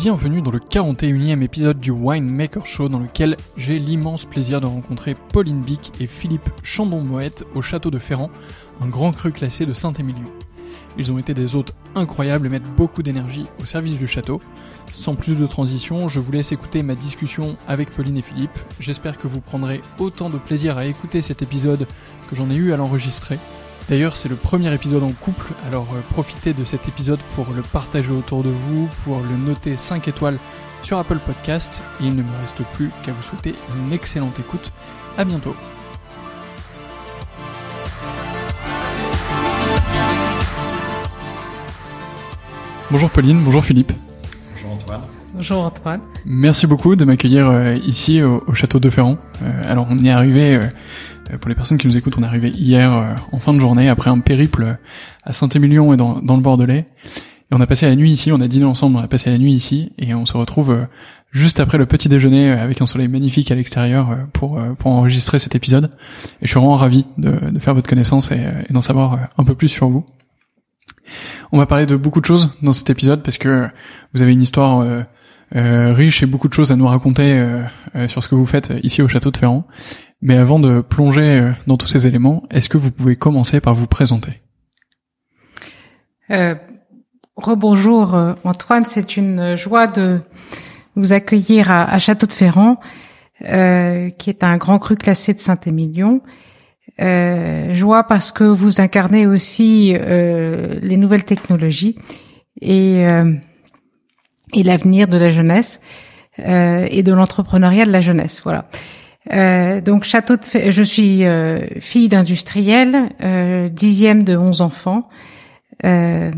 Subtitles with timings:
[0.00, 5.16] Bienvenue dans le 41e épisode du Winemaker Show dans lequel j'ai l'immense plaisir de rencontrer
[5.32, 8.30] Pauline Bic et Philippe Chandon-Moët au château de Ferrand,
[8.80, 10.30] un grand cru classé de Saint-Émilion.
[10.98, 14.40] Ils ont été des hôtes incroyables et mettent beaucoup d'énergie au service du château.
[14.94, 18.56] Sans plus de transition, je vous laisse écouter ma discussion avec Pauline et Philippe.
[18.78, 21.88] J'espère que vous prendrez autant de plaisir à écouter cet épisode
[22.30, 23.40] que j'en ai eu à l'enregistrer.
[23.88, 27.62] D'ailleurs, c'est le premier épisode en couple, alors euh, profitez de cet épisode pour le
[27.62, 30.36] partager autour de vous, pour le noter 5 étoiles
[30.82, 31.82] sur Apple Podcasts.
[31.98, 34.72] Il ne me reste plus qu'à vous souhaiter une excellente écoute.
[35.16, 35.56] À bientôt.
[42.90, 43.92] Bonjour Pauline, bonjour Philippe.
[44.52, 45.00] Bonjour Antoine.
[45.32, 46.00] Bonjour Antoine.
[46.26, 49.16] Merci beaucoup de m'accueillir euh, ici au, château de Ferrand.
[49.42, 50.60] Euh, alors on est arrivé
[51.36, 53.88] pour les personnes qui nous écoutent, on est arrivé hier euh, en fin de journée
[53.88, 54.78] après un périple
[55.24, 56.86] à Saint-Émilion et dans, dans, le Bordelais.
[57.50, 59.38] Et on a passé la nuit ici, on a dîné ensemble, on a passé la
[59.38, 60.84] nuit ici et on se retrouve euh,
[61.30, 65.54] juste après le petit déjeuner avec un soleil magnifique à l'extérieur pour, pour enregistrer cet
[65.54, 65.90] épisode.
[66.40, 69.44] Et je suis vraiment ravi de, de faire votre connaissance et, et d'en savoir un
[69.44, 70.06] peu plus sur vous.
[71.52, 73.68] On va parler de beaucoup de choses dans cet épisode parce que
[74.14, 75.04] vous avez une histoire
[75.56, 78.72] euh, riche et beaucoup de choses à nous raconter euh, sur ce que vous faites
[78.82, 79.66] ici au château de Ferrand.
[80.20, 83.74] Mais avant de plonger euh, dans tous ces éléments, est-ce que vous pouvez commencer par
[83.74, 84.40] vous présenter?
[86.30, 86.54] Euh,
[87.36, 90.20] Rebonjour euh, Antoine, c'est une joie de
[90.96, 92.80] vous accueillir à, Château de Ferrand,
[93.44, 96.20] euh, qui est un grand cru classé de Saint-Émilion.
[97.00, 101.96] Euh, joie parce que vous incarnez aussi euh, les nouvelles technologies
[102.60, 103.06] et,
[104.52, 105.80] et l'avenir de la jeunesse.
[106.38, 108.40] et de l'entrepreneuriat de la jeunesse.
[108.42, 108.68] Voilà.
[109.30, 111.22] Donc château de je suis
[111.80, 113.10] fille d'industriel,
[113.72, 115.08] dixième de onze enfants.
[115.84, 116.30] Euh,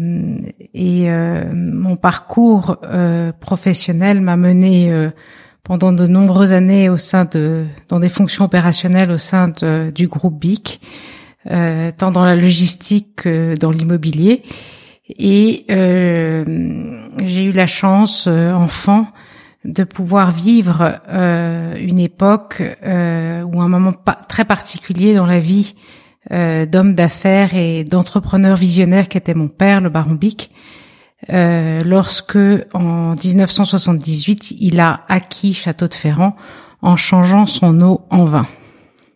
[0.74, 4.92] et euh, mon parcours euh, professionnel m'a mené
[5.62, 9.52] pendant de nombreuses années au sein de dans des fonctions opérationnelles au sein
[9.94, 10.80] du groupe BIC,
[11.44, 14.42] tant dans la logistique que dans l'immobilier.
[15.18, 19.06] Et j'ai eu la chance, enfant,
[19.64, 23.92] de pouvoir vivre une époque ou un moment
[24.28, 25.74] très particulier dans la vie
[26.30, 30.50] euh, d'homme d'affaires et d'entrepreneur visionnaire qui était mon père, le baron Bic,
[31.32, 32.38] euh, lorsque
[32.74, 36.36] en 1978 il a acquis Château de Ferrand
[36.82, 38.46] en changeant son eau en vin.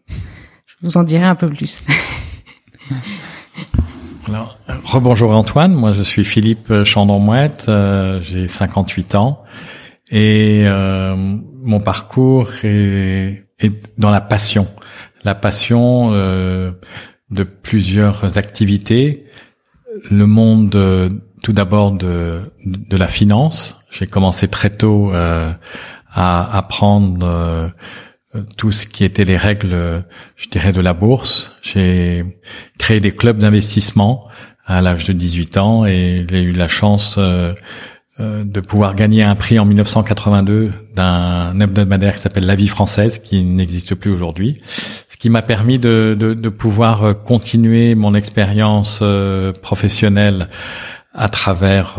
[0.09, 1.83] Je vous en dirai un peu plus.
[4.27, 9.45] Alors, rebonjour Antoine, moi je suis Philippe Chandon-Mouette, euh, j'ai 58 ans
[10.11, 14.69] et euh, mon parcours est, est, dans la passion
[15.25, 16.71] la passion euh,
[17.31, 19.25] de plusieurs activités.
[20.11, 21.09] Le monde, euh,
[21.43, 23.79] tout d'abord de, de la finance.
[23.91, 25.53] J'ai commencé très tôt euh,
[26.13, 27.73] à apprendre
[28.57, 30.05] tout ce qui était les règles,
[30.37, 31.57] je dirais, de la bourse.
[31.63, 32.25] J'ai
[32.79, 34.29] créé des clubs d'investissement
[34.67, 37.55] à l'âge de 18 ans et j'ai eu la chance euh,
[38.21, 43.43] de pouvoir gagner un prix en 1982 d'un hebdomadaire qui s'appelle La Vie française, qui
[43.43, 44.63] n'existe plus aujourd'hui,
[45.09, 50.49] ce qui m'a permis de, de, de, pouvoir euh, continuer mon expérience euh, professionnelle
[51.13, 51.97] à travers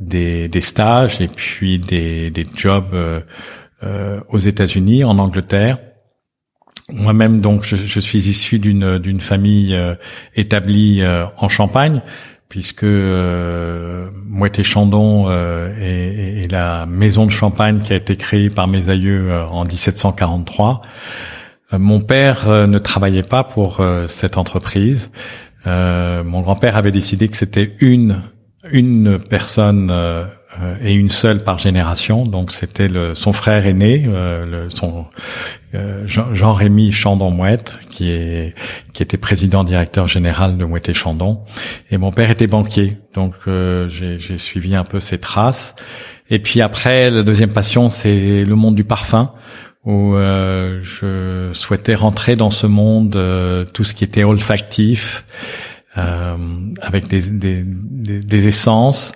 [0.00, 2.96] des, des, stages et puis des, des jobs
[4.28, 5.78] aux États-Unis, en Angleterre.
[6.88, 9.76] Moi-même, donc, je, je, suis issu d'une famille
[10.36, 11.02] établie
[11.36, 12.00] en Champagne,
[12.48, 18.88] puisque euh, Moët-et-Chandon euh, est, la maison de champagne qui a été créée par mes
[18.88, 20.82] aïeux euh, en 1743.
[21.72, 25.10] Euh, mon père ne travaillait pas pour cette entreprise.
[25.66, 28.22] mon grand-père avait décidé que c'était une
[28.72, 30.24] une personne euh,
[30.82, 32.24] et une seule par génération.
[32.24, 35.06] Donc c'était son frère aîné, euh, le, son
[35.74, 38.54] euh, Jean-Rémy Chandon-Mouette, qui est
[38.92, 41.40] qui était président directeur général de Mouette et Chandon.
[41.90, 45.76] Et mon père était banquier, donc j'ai suivi un peu ses traces.
[46.30, 49.32] Et puis après, la deuxième passion, c'est le monde du parfum
[49.84, 53.18] où je souhaitais rentrer dans ce monde,
[53.72, 55.24] tout ce qui était olfactif,
[55.94, 59.12] avec des, des, des essences.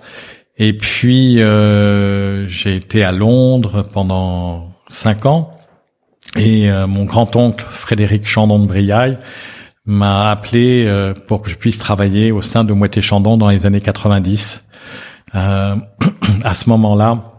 [0.58, 5.56] Et puis euh, j'ai été à Londres pendant cinq ans
[6.37, 9.19] et euh, mon grand-oncle Frédéric Chandon de Briaille
[9.87, 13.66] m'a appelé euh, pour que je puisse travailler au sein de Moitié Chandon dans les
[13.66, 14.64] années 90.
[15.34, 17.32] à ce moment-là,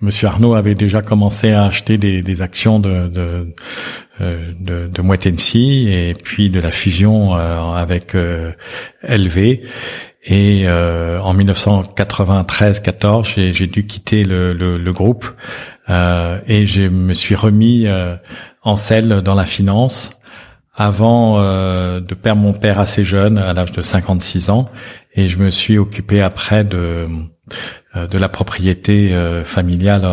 [0.00, 3.54] Monsieur Arnaud avait déjà commencé à acheter des, des actions de de,
[4.18, 8.14] de, de et puis de la fusion avec
[9.02, 9.58] LV.
[10.26, 15.30] Et euh, en 1993-14, j'ai dû quitter le, le, le groupe.
[15.88, 18.16] Euh, et je me suis remis euh,
[18.62, 20.10] en selle dans la finance
[20.74, 24.68] avant euh, de perdre mon père assez jeune, à l'âge de 56 ans,
[25.14, 27.06] et je me suis occupé après de
[27.94, 30.04] euh, de la propriété euh, familiale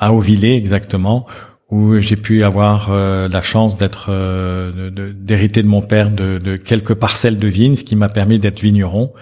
[0.00, 1.26] à Auvillers exactement,
[1.70, 6.56] où j'ai pu avoir euh, la chance d'être euh, d'hériter de, mon père de, de,
[6.56, 9.12] quelques parcelles de vignes, ce qui m'a permis d'être vigneron.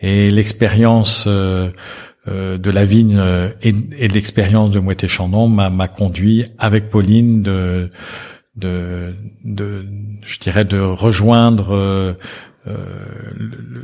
[0.00, 1.70] Et l'expérience euh,
[2.26, 3.20] de la vigne
[3.62, 7.90] et, et l'expérience de Moët Chandon m'a conduit avec Pauline de,
[8.56, 9.84] de, de,
[10.24, 12.16] je dirais, de rejoindre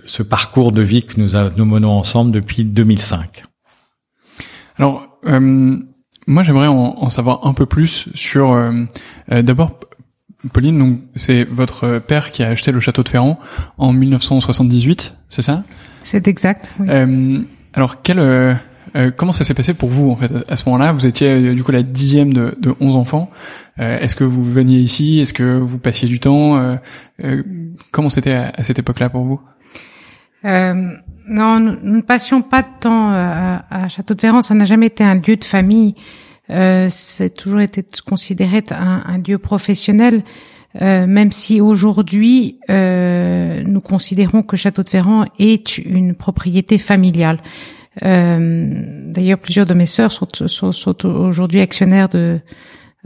[0.07, 3.43] ce parcours de vie que nous, nous menons ensemble depuis 2005.
[4.79, 5.19] Alors,
[6.29, 8.53] moi, j'aimerais en, savoir un peu plus sur.
[8.53, 8.71] Euh,
[9.33, 9.81] euh, d'abord,
[10.53, 13.41] Pauline, donc c'est votre père qui a acheté le château de Ferrand
[13.79, 15.65] en 1978, c'est ça?
[16.05, 16.71] C'est exact.
[16.79, 16.87] Oui.
[16.91, 17.39] Euh,
[17.73, 18.59] alors, quel,
[19.17, 20.93] comment ça s'est passé pour vous en fait à ce moment-là?
[20.93, 23.31] Vous étiez du coup la dixième de, de 11 enfants.
[23.79, 25.21] Est-ce que vous veniez ici?
[25.21, 26.79] Est-ce que vous passiez du temps?
[27.91, 29.41] Comment c'était à, cette époque-là pour vous?
[30.45, 34.43] Non, nous, ne passions pas de temps à, à Château de Ferrand.
[34.43, 35.95] Ça n'a jamais été un lieu de famille.
[36.51, 40.23] Euh, c'est toujours été considéré un, un lieu professionnel.
[40.83, 47.39] Euh, même si aujourd'hui euh, nous considérons que Château de Ferrand est une propriété familiale.
[48.05, 52.39] Euh, D'ailleurs, plusieurs de mes sœurs sont, sont, sont aujourd'hui actionnaires de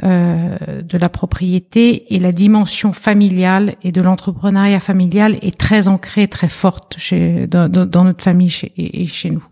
[0.05, 6.27] euh, de la propriété et la dimension familiale et de l'entrepreneuriat familial est très ancrée,
[6.27, 9.45] très forte chez, dans, notre famille et, chez nous.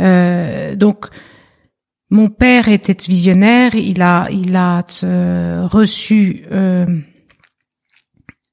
[0.00, 1.06] Euh, donc,
[2.10, 3.74] mon père était visionnaire.
[3.74, 4.84] Il a, il a
[5.66, 6.44] reçu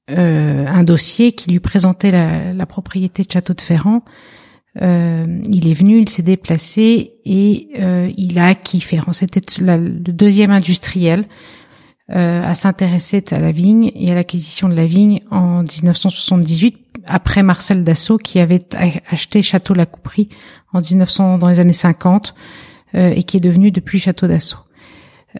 [0.08, 4.02] un dossier qui lui présentait la propriété de Château de Ferrand.
[4.80, 7.68] Il est venu, il s'est déplacé et
[8.16, 9.12] il a acquis Ferrand.
[9.12, 11.26] C'était le deuxième industriel
[12.10, 16.76] euh, à s'intéresser à la vigne et à l'acquisition de la vigne en 1978
[17.06, 18.60] après Marcel Dassault qui avait
[19.08, 20.28] acheté Château La Couperie
[20.72, 22.34] en 1900 dans les années 50
[22.96, 24.58] euh, et qui est devenu depuis Château Dassault.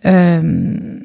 [0.07, 0.99] Euh,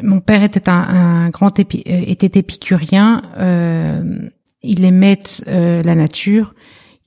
[0.00, 3.22] mon père était un, un grand euh, était épicurien.
[3.38, 4.30] Euh,
[4.62, 6.54] il aimait la nature.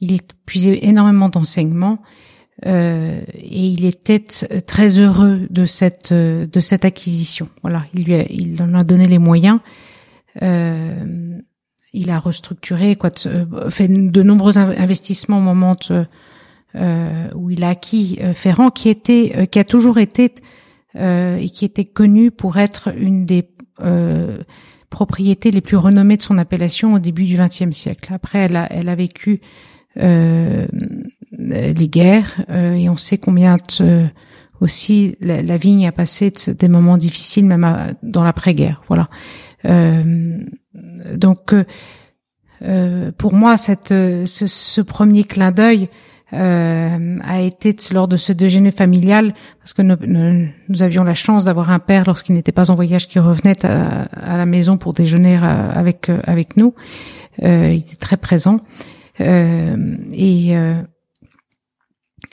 [0.01, 2.01] Il puisait énormément d'enseignements
[2.65, 7.47] euh, et il était très heureux de cette de cette acquisition.
[7.61, 9.59] Voilà, il lui a, il en a donné les moyens.
[10.41, 11.39] Euh,
[11.93, 15.75] il a restructuré, quoi, euh, fait de nombreux investissements au moment
[16.75, 20.33] euh, où il a acquis euh, Ferrand, qui était, qui a toujours été
[20.95, 23.47] et qui était connu pour être une des
[24.89, 28.11] propriétés les plus renommées de son appellation au début du XXe siècle.
[28.11, 29.45] Après, elle a, elle a vécu euh,
[29.99, 33.57] les guerres euh, et on sait combien
[34.61, 38.81] aussi la, vigne a passé des moments difficiles même dans l'après-guerre.
[38.87, 39.09] Voilà.
[39.65, 40.37] Euh,
[41.15, 41.53] donc
[43.17, 45.89] pour moi, cette, ce, ce premier clin d'œil
[46.33, 49.95] euh, a été lors de ce déjeuner familial, parce que nous,
[50.67, 54.03] nous, avions la chance d'avoir un père lorsqu'il n'était pas en voyage qui revenait à,
[54.03, 56.75] à, la maison pour déjeuner avec avec nous.
[57.43, 58.57] Euh, il était très présent.
[59.21, 60.81] Euh, et euh,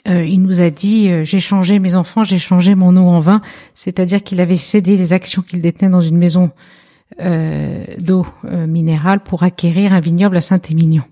[0.07, 3.41] euh, il nous a dit j'ai changé mes enfants, j'ai changé mon eau en vin,
[3.73, 6.51] c'est-à-dire qu'il avait cédé les actions qu'il détenait dans une maison
[7.21, 8.25] euh, d'eau
[8.67, 11.03] minérale pour acquérir un vignoble à Saint-Émilion.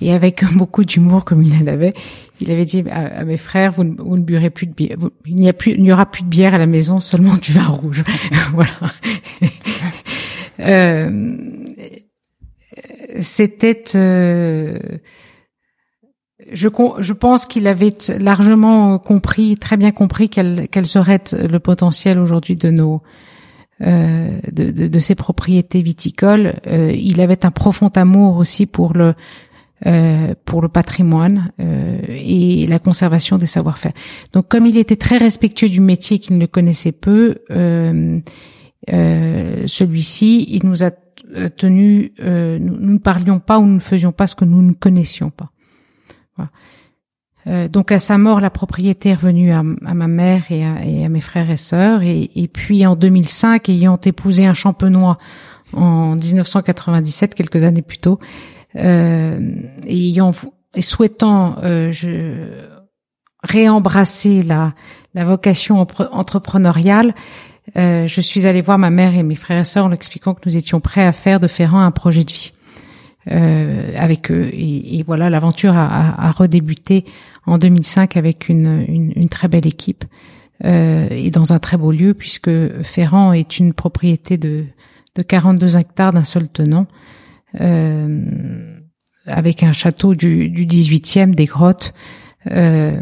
[0.00, 1.94] Et avec beaucoup d'humour comme il en avait,
[2.40, 5.48] il avait dit à, mes frères vous vous ne burez plus de bière, il n'y
[5.48, 8.02] a plus, il n'y aura plus de bière à la maison, seulement du vin rouge.
[8.52, 8.70] voilà.
[10.60, 11.61] euh,
[13.20, 14.78] c'était euh,
[16.52, 22.18] je, je, pense qu'il avait largement compris, très bien compris quel, quel serait le potentiel
[22.18, 23.02] aujourd'hui de nos
[23.80, 26.54] euh, de, de, de, ses propriétés viticoles.
[26.66, 29.14] Euh, il avait un profond amour aussi pour le
[29.84, 33.90] euh, pour le patrimoine euh, et la conservation des savoir-faire.
[34.32, 38.20] Donc, comme il était très respectueux du métier qu'il ne connaissait peu, euh,
[39.66, 40.92] celui-ci, il nous a
[41.56, 44.72] tenu, euh, nous, ne parlions pas ou nous ne faisions pas ce que nous ne
[44.72, 45.50] connaissions pas.
[46.36, 46.50] Voilà.
[47.48, 51.20] Euh, donc à sa mort, la propriété est revenue à, ma mère et à, mes
[51.20, 52.02] frères et sœurs.
[52.02, 55.18] Et, puis en 2005, ayant épousé un champenois
[55.72, 58.18] en 1997, quelques années plus tôt,
[58.76, 59.40] euh,
[59.86, 60.32] et ayant
[60.74, 62.68] et souhaitant je,
[63.42, 64.74] réembrasser la,
[65.14, 67.14] la vocation entrepreneuriale,
[67.76, 70.40] euh, je suis allée voir ma mère et mes frères et sœurs en expliquant que
[70.46, 72.52] nous étions prêts à faire de Ferrand un projet de vie
[73.30, 74.48] euh, avec eux.
[74.52, 77.04] Et, et voilà, l'aventure a, a, a, redébuté
[77.46, 80.04] en 2005 avec une, une, une très belle équipe
[80.64, 82.50] euh, et dans un très beau lieu puisque
[82.82, 84.64] Ferrand est une propriété de,
[85.14, 86.86] de 42 hectares d'un seul tenant.
[87.60, 88.78] Euh,
[89.26, 91.94] avec un château du, du 18e, des grottes,
[92.50, 93.00] euh,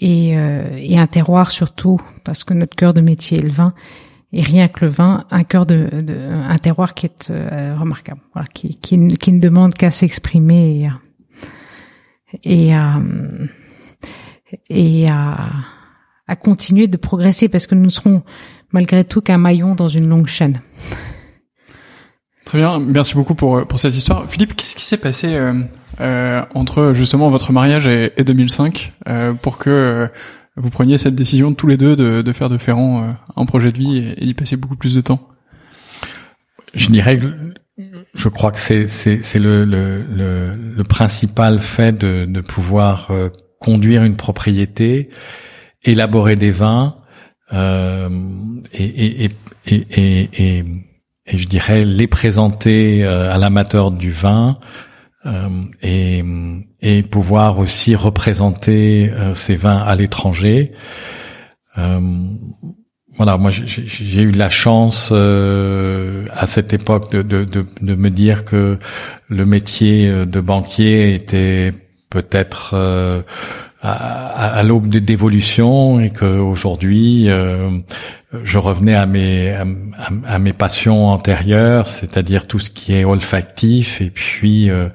[0.00, 3.74] et, euh, et un terroir surtout parce que notre cœur de métier est le vin
[4.32, 8.20] et rien que le vin, un cœur de, de un terroir qui est euh, remarquable,
[8.32, 10.88] voilà, qui, qui, ne demande qu'à s'exprimer
[12.44, 13.00] et, et, à,
[14.68, 15.50] et à,
[16.28, 18.22] à continuer de progresser parce que nous serons
[18.70, 20.60] malgré tout qu'un maillon dans une longue chaîne.
[22.50, 24.28] Très bien, merci beaucoup pour pour cette histoire.
[24.28, 25.54] Philippe, qu'est-ce qui s'est passé euh,
[26.00, 30.08] euh, entre justement votre mariage et, et 2005 euh, pour que euh,
[30.56, 33.70] vous preniez cette décision tous les deux de, de faire de Ferrand euh, un projet
[33.70, 35.20] de vie et, d'y passer beaucoup plus de temps?
[36.74, 37.28] Je dirais que
[38.14, 43.12] je crois que c'est c'est c'est le, le, le le principal fait de de pouvoir
[43.60, 45.10] conduire une propriété,
[45.84, 46.96] élaborer des vins
[47.52, 48.08] et,
[48.74, 49.30] et, et,
[49.68, 50.28] et,
[50.58, 50.64] et,
[51.26, 54.58] et je dirais les présenter à l'amateur du vin
[55.26, 55.48] euh,
[55.82, 56.24] et,
[56.80, 60.72] et pouvoir aussi représenter euh, ces vins à l'étranger.
[61.76, 62.00] Euh,
[63.18, 68.44] voilà, moi j'ai eu la chance à cette époque de, de, de, de, me dire
[68.46, 68.78] que
[69.28, 71.72] le métier de banquier était
[72.08, 72.74] peut-être
[73.82, 77.78] à, à l'aube d'évolution et qu'aujourd'hui euh,
[78.44, 84.10] je revenais à mes à, mes passions antérieures, c'est-à-dire tout ce qui est olfactif et
[84.10, 84.88] puis euh,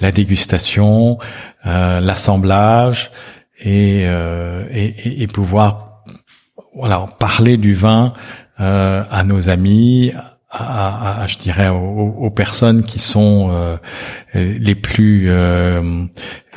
[0.00, 1.18] la dégustation,
[1.66, 3.10] euh, l'assemblage
[3.60, 6.04] et, et, et, pouvoir
[6.74, 8.12] voilà, parler du vin
[8.56, 10.12] à nos amis,
[10.50, 13.76] à, je dirais aux, personnes qui sont euh,
[14.34, 16.06] les plus euh,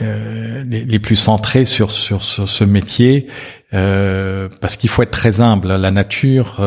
[0.02, 3.28] euh, les, plus centrées sur sur, ce métier
[3.72, 5.70] parce qu'il faut être très humble.
[5.70, 6.62] La nature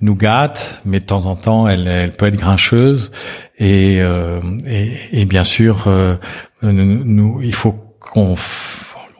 [0.00, 3.12] nous gâte mais de temps en temps elle, peut être grincheuse.
[3.58, 5.86] Et et, et, bien sûr
[6.62, 8.36] nous il faut qu'on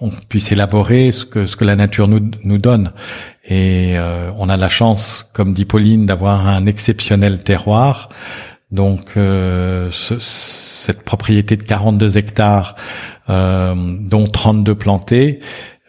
[0.01, 2.93] on puisse élaborer ce que ce que la nature nous donne
[3.49, 8.11] et euh, on a la chance, comme dit Pauline, d'avoir un exceptionnel terroir.
[8.71, 12.75] Donc euh, cette propriété de 42 hectares,
[13.31, 15.41] euh, dont 32 plantés,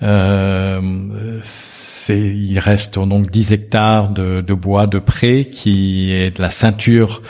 [0.01, 0.79] euh,
[2.10, 7.22] il reste donc 10 hectares de, de, bois de pré qui est de la ceinture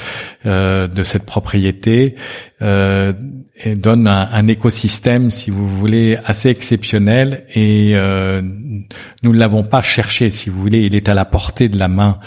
[0.45, 2.15] euh, de cette propriété
[2.61, 3.13] euh,
[3.61, 7.45] et donne un, un, écosystème, si vous voulez, assez exceptionnel.
[7.55, 11.67] Et euh, nous ne l'avons pas cherché, si vous voulez, il est à la portée
[11.67, 12.19] de la main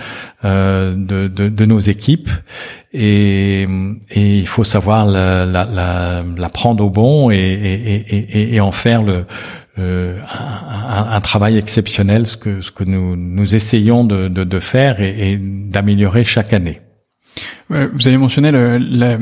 [0.45, 2.29] euh, de, de, de, nos équipes.
[2.93, 3.63] Et,
[4.11, 9.03] et, il faut savoir la, la, la, prendre au bon et, et, et en faire
[9.03, 9.25] le,
[9.79, 14.61] euh, un, un, travail exceptionnel, ce que, ce que nous, nous essayons de, de, de
[14.61, 16.83] faire et, et d'améliorer chaque année.
[17.71, 19.17] vous avez mentionné le, la,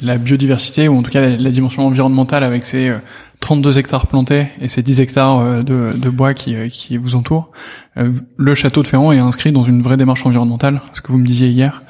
[0.00, 2.92] la, biodiversité, ou en tout cas la, dimension environnementale avec ces
[3.40, 7.16] 32 euh, hectares plantés et ces 10 hectares euh, de, de bois qui, qui vous
[7.16, 7.50] entourent.
[7.96, 11.26] Le château de Ferrand est inscrit dans une vraie démarche environnementale, ce que vous me
[11.26, 11.82] disiez hier.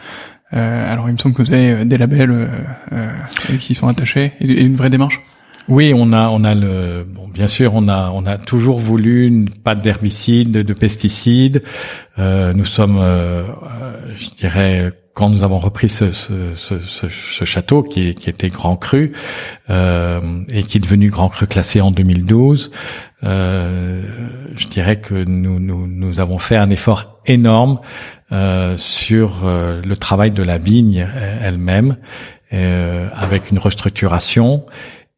[0.50, 2.49] alors il me semble que vous avez des labels
[3.59, 5.21] qui sont attachés et une vraie démarche?
[5.69, 9.45] Oui, on a, on a le, bon, bien sûr, on a, on a toujours voulu
[9.65, 11.63] pas d'herbicides, de, pesticides.
[12.19, 17.45] Euh, nous sommes, euh, euh, je dirais, quand nous avons repris ce, ce, ce, ce
[17.45, 19.13] château qui, qui, était Grand Cru
[19.69, 22.71] euh, et qui est devenu Grand Cru classé en 2012,
[23.25, 24.05] euh,
[24.57, 27.81] je dirais que nous, nous, nous, avons fait un effort énorme
[28.31, 31.07] euh, sur le travail de la vigne
[31.42, 31.97] elle-même,
[32.51, 34.64] avec une restructuration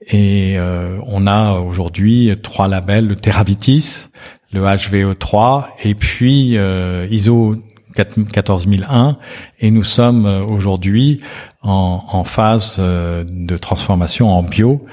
[0.07, 4.09] et euh, on a aujourd'hui trois labels, le Terravitis,
[4.53, 7.57] le HVE3 et puis euh, ISO
[7.95, 9.19] 14001
[9.59, 11.21] et nous sommes euh, aujourd'hui
[11.63, 14.87] en, en, phase de transformation en bio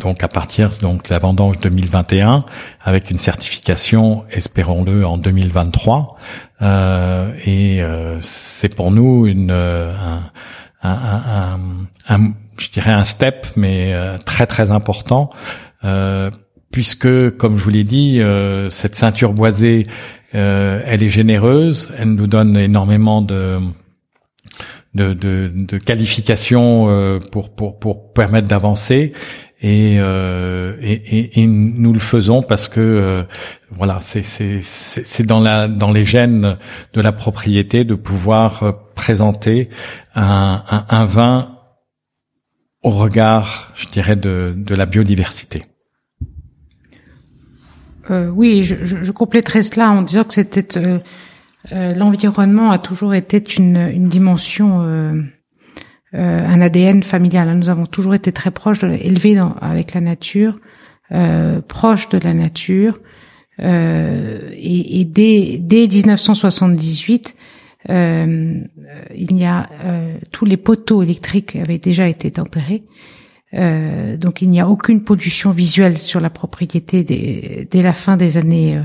[0.00, 2.46] donc à partir donc la vendange 2021
[2.82, 6.16] avec une certification espérons-le en 2023
[7.46, 7.82] et
[8.20, 10.22] c'est pour nous une un,
[10.82, 11.60] un,
[12.08, 15.30] un, je dirais un step, mais euh, très très important,
[15.84, 16.30] euh,
[16.70, 19.86] puisque, comme je vous l'ai dit, euh, cette ceinture boisée,
[20.32, 23.58] elle est généreuse, elle nous donne énormément de
[24.94, 29.14] de, de, de qualifications pour, pour, pour permettre d'avancer.
[29.62, 33.24] Et, et, et, nous le faisons parce que
[33.70, 36.58] voilà c'est c'est c'est dans la dans les gènes
[36.92, 39.70] de la propriété de pouvoir présenter
[40.14, 41.57] un, un, un vin
[42.82, 45.64] au regard, je dirais, de, de la biodiversité.
[48.10, 50.98] Euh, oui, je, je, compléterai cela en disant que c'était euh,
[51.72, 55.22] euh, l'environnement a toujours été une, une dimension, euh,
[56.14, 57.54] euh, un ADN familial.
[57.56, 60.58] Nous avons toujours été très proches, de, élevés dans, avec la nature,
[61.68, 63.00] proches de la nature.
[63.58, 67.34] et, et dès, dès 1978,
[67.90, 68.60] euh,
[69.14, 72.84] il y a euh, tous les poteaux électriques avaient déjà été enterrés.
[73.54, 78.36] Euh, donc il n'y a aucune pollution visuelle sur la propriété dès, la fin des
[78.36, 78.82] années,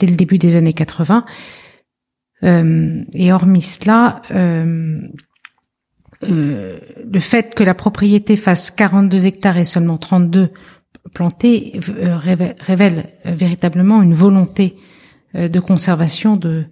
[0.00, 1.26] dès le début des années 80.
[2.42, 5.10] et hormis cela, le
[7.18, 10.50] fait que la propriété fasse 42 hectares et seulement 32
[11.12, 14.76] plantés révèle véritablement une volonté
[15.34, 16.64] de conservation de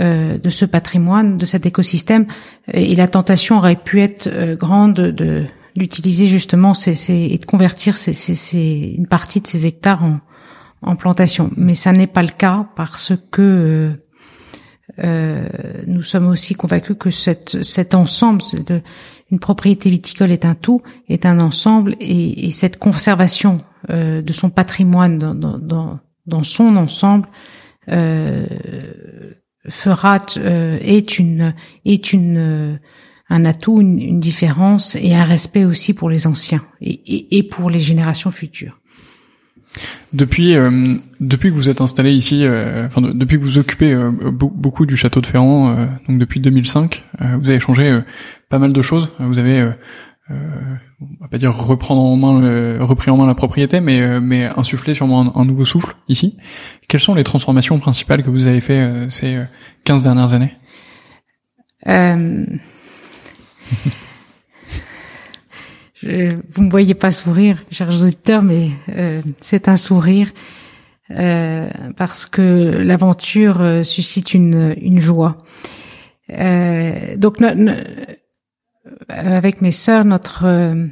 [0.00, 2.26] euh, de ce patrimoine, de cet écosystème,
[2.68, 5.44] et la tentation aurait pu être euh, grande de
[5.76, 7.96] d'utiliser justement ces, ces, et de convertir
[8.54, 10.20] une partie de ces hectares en,
[10.82, 11.50] en plantation.
[11.56, 13.92] Mais ça n'est pas le cas parce que
[15.02, 15.48] euh,
[15.88, 18.40] nous sommes aussi convaincus que cette, cet ensemble,
[19.32, 24.48] une propriété viticole est un tout, est un ensemble, et, et cette conservation de son
[24.48, 27.28] patrimoine dans, son ensemble
[27.88, 28.46] euh,
[29.68, 32.76] fera euh, est une est une euh,
[33.30, 37.80] un atout, une, différence et un respect aussi pour les anciens et, et, pour les
[37.80, 38.78] générations futures.
[40.12, 43.96] Depuis euh, depuis que vous êtes installé ici, enfin depuis que vous occupez
[44.30, 45.74] beaucoup du château de Ferrand,
[46.06, 47.02] donc depuis 2005,
[47.40, 48.02] vous avez changé
[48.54, 49.10] pas mal de choses.
[49.18, 49.70] Vous avez euh,
[50.30, 54.20] on va pas dire reprendre en main, le, repris en main la propriété, mais euh,
[54.20, 56.38] mais insuffler sûrement un, nouveau souffle ici.
[56.88, 59.38] Quelles sont les transformations principales que vous avez fait euh, ces
[59.84, 60.54] 15 dernières années?
[61.86, 62.46] Euh...
[65.94, 68.70] Je, vous me voyez pas sourire, chers auditeurs, mais
[69.40, 70.32] c'est un sourire
[71.08, 75.38] parce que l'aventure suscite une, une joie.
[76.28, 77.40] donc,
[79.08, 80.86] avec mes sœurs, notre euh,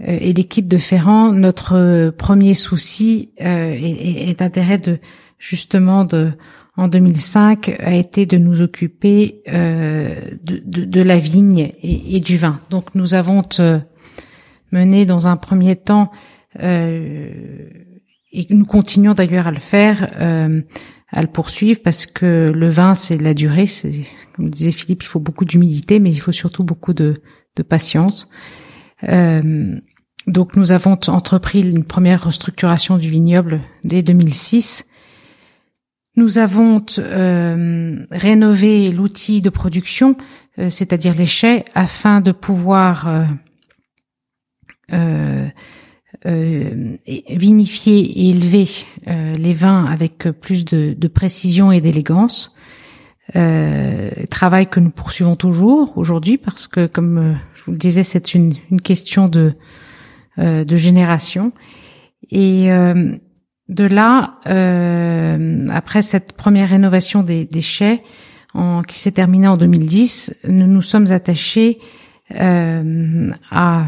[0.00, 4.98] et l'équipe de Ferrand, notre premier souci euh, et, intérêt de
[5.38, 6.32] justement de
[6.76, 12.20] en 2005 a été de nous occuper euh, de, de, de, la vigne et, et,
[12.20, 12.60] du vin.
[12.70, 13.42] Donc nous avons
[14.70, 16.12] mené dans un premier temps
[16.60, 17.30] euh,
[18.30, 20.08] et nous continuons d'ailleurs à le faire
[21.10, 23.66] à le poursuivre parce que le vin, c'est la durée.
[23.66, 27.22] C'est, comme disait Philippe, il faut beaucoup d'humilité, mais il faut surtout beaucoup de,
[27.56, 28.28] de patience.
[29.04, 29.78] Euh,
[30.26, 34.86] donc, nous avons entrepris une première restructuration du vignoble dès 2006.
[36.16, 40.16] Nous avons euh, rénové l'outil de production,
[40.58, 43.26] euh, c'est-à-dire les chais, afin de pouvoir
[44.92, 45.48] euh,
[46.26, 48.66] euh euh, vinifier et élever
[49.06, 52.54] euh, les vins avec plus de, de précision et d'élégance.
[53.36, 58.02] Euh, travail que nous poursuivons toujours aujourd'hui parce que, comme euh, je vous le disais,
[58.02, 59.52] c'est une, une, question de,
[60.38, 61.52] euh, de génération.
[62.30, 62.68] Et
[63.68, 64.38] de là,
[65.70, 68.02] après cette première rénovation des, chais,
[68.52, 71.78] en, qui s'est terminée en 2010, nous nous sommes attachés
[72.30, 73.86] à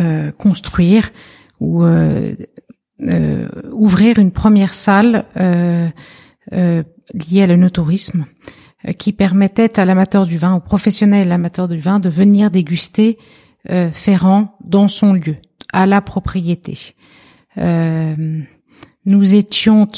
[0.00, 1.10] euh, construire
[1.60, 2.34] ou euh,
[3.02, 5.92] euh, ouvrir une première salle liée
[7.42, 8.24] à l'œnotourisme
[8.98, 13.18] qui permettait à l'amateur du vin, au professionnel amateur du vin, de venir déguster
[13.92, 15.36] Ferrand dans son lieu,
[15.72, 16.94] à la propriété.
[17.56, 19.88] nous étions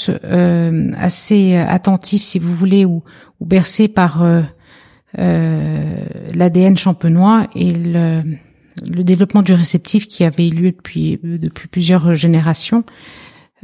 [0.96, 3.02] assez attentifs, si vous voulez, ou,
[3.40, 4.24] ou bercés par
[5.14, 8.22] l'ADN champenois et le,
[8.88, 12.84] le développement du réceptif qui avait eu lieu depuis depuis plusieurs générations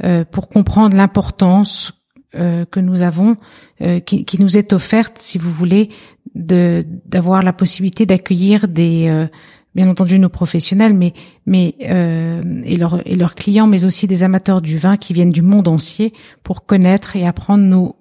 [0.03, 1.93] euh, pour comprendre l'importance
[2.35, 3.37] euh, que nous avons,
[3.81, 5.89] euh, qui, nous est offerte, si vous voulez,
[6.33, 9.27] d'avoir la possibilité d'accueillir des euh,
[9.75, 11.13] bien entendu nos professionnels, mais
[11.45, 15.31] mais euh, et leurs et leurs clients, mais aussi des amateurs du vin qui viennent
[15.31, 17.95] du monde entier pour connaître et apprendre nos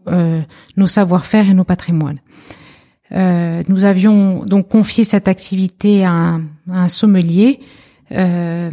[0.79, 2.21] nos savoir-faire et nos patrimoines.
[3.15, 7.61] Euh, nous avions donc confié cette activité à un, sommelier
[8.13, 8.71] euh,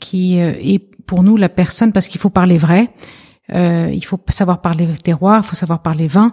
[0.00, 2.90] qui euh, est pour nous la personne parce qu'il faut parler vrai.
[3.52, 6.32] Euh, il faut savoir parler terroir, il faut savoir parler vin,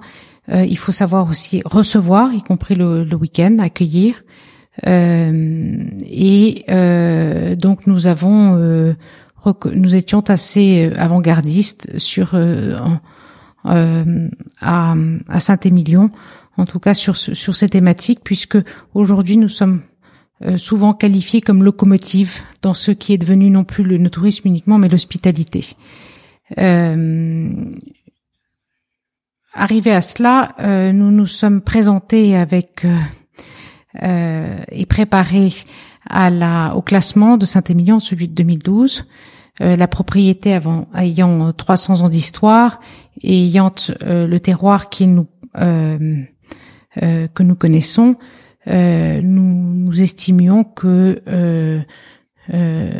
[0.49, 4.23] euh, il faut savoir aussi recevoir, y compris le, le week-end, accueillir.
[4.85, 6.63] et
[7.57, 8.95] donc nous avons,
[9.65, 12.33] nous étions assez avant-gardistes sur
[13.65, 14.95] à,
[15.27, 16.11] à Saint-Émilion
[16.57, 18.57] en tout cas sur, sur ces thématiques, puisque
[18.93, 19.81] aujourd'hui nous sommes
[20.43, 24.79] euh, souvent qualifiés comme locomotive dans ce qui est devenu non plus le, tourisme uniquement,
[24.79, 25.75] mais l'hospitalité.
[26.57, 27.49] Euh,
[29.53, 32.85] arrivé à cela, euh, nous nous sommes présentés avec
[34.01, 35.53] euh, et préparés
[36.09, 39.05] à la, au classement de Saint-Émilion, celui de 2012.
[39.59, 42.79] la propriété avant, ayant 300 ans d'histoire
[43.21, 45.27] et ayant le terroir qui nous
[47.01, 48.17] euh, que nous connaissons,
[48.67, 51.81] euh, nous, estimions que euh,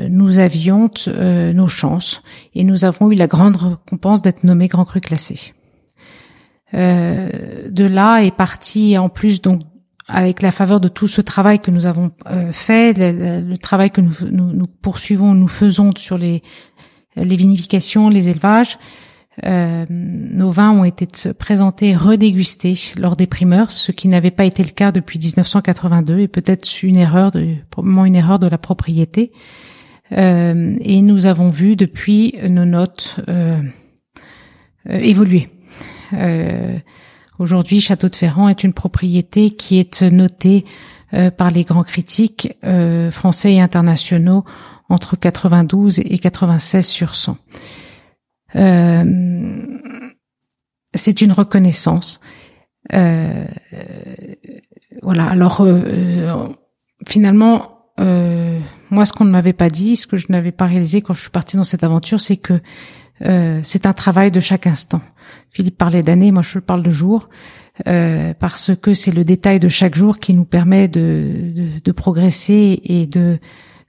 [0.10, 2.22] nous avions nos chances
[2.56, 5.54] et nous avons eu la grande récompense d'être nommés Grand Cru classé.
[6.74, 9.64] de là est parti en plus donc
[10.08, 12.12] avec la faveur de tout ce travail que nous avons
[12.52, 16.42] fait, le, travail que nous, poursuivons, nous faisons sur les
[17.16, 18.78] vinifications, les élevages,
[19.44, 24.64] euh, nos vins ont été présentés, redégustés lors des primeurs, ce qui n'avait pas été
[24.64, 29.32] le cas depuis 1982 et peut-être une erreur, de, probablement une erreur de la propriété.
[30.12, 33.62] Euh, et nous avons vu depuis nos notes euh,
[34.90, 35.50] euh évoluer.
[36.14, 36.78] Euh,
[37.40, 40.66] aujourd'hui, Château de Ferrand est une propriété qui est notée
[41.38, 42.56] par les grands critiques
[43.12, 44.46] français et internationaux
[44.88, 47.38] entre 92 et 96 sur 100.
[48.56, 49.68] Euh,
[50.94, 52.20] c'est une reconnaissance.
[52.94, 53.46] Euh,
[55.02, 55.30] voilà.
[55.30, 56.48] Alors euh,
[57.08, 61.14] finalement, moi, ce qu'on ne m'avait pas dit, ce que je n'avais pas réalisé quand
[61.14, 62.60] je suis partie dans cette aventure, c'est que
[63.64, 65.02] c'est un travail de chaque instant.
[65.52, 67.30] Philippe parlait d'années, moi je parle de jours.
[67.86, 72.82] parce que c'est le détail de chaque jour qui nous permet de, de, de progresser
[72.84, 73.40] et de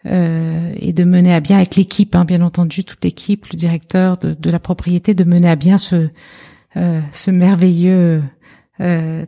[0.05, 4.35] et de mener à bien avec l'équipe, hein, bien entendu, toute l'équipe, le directeur de,
[4.35, 6.11] de, la propriété, de mener à bien ce
[6.75, 8.23] ce merveilleux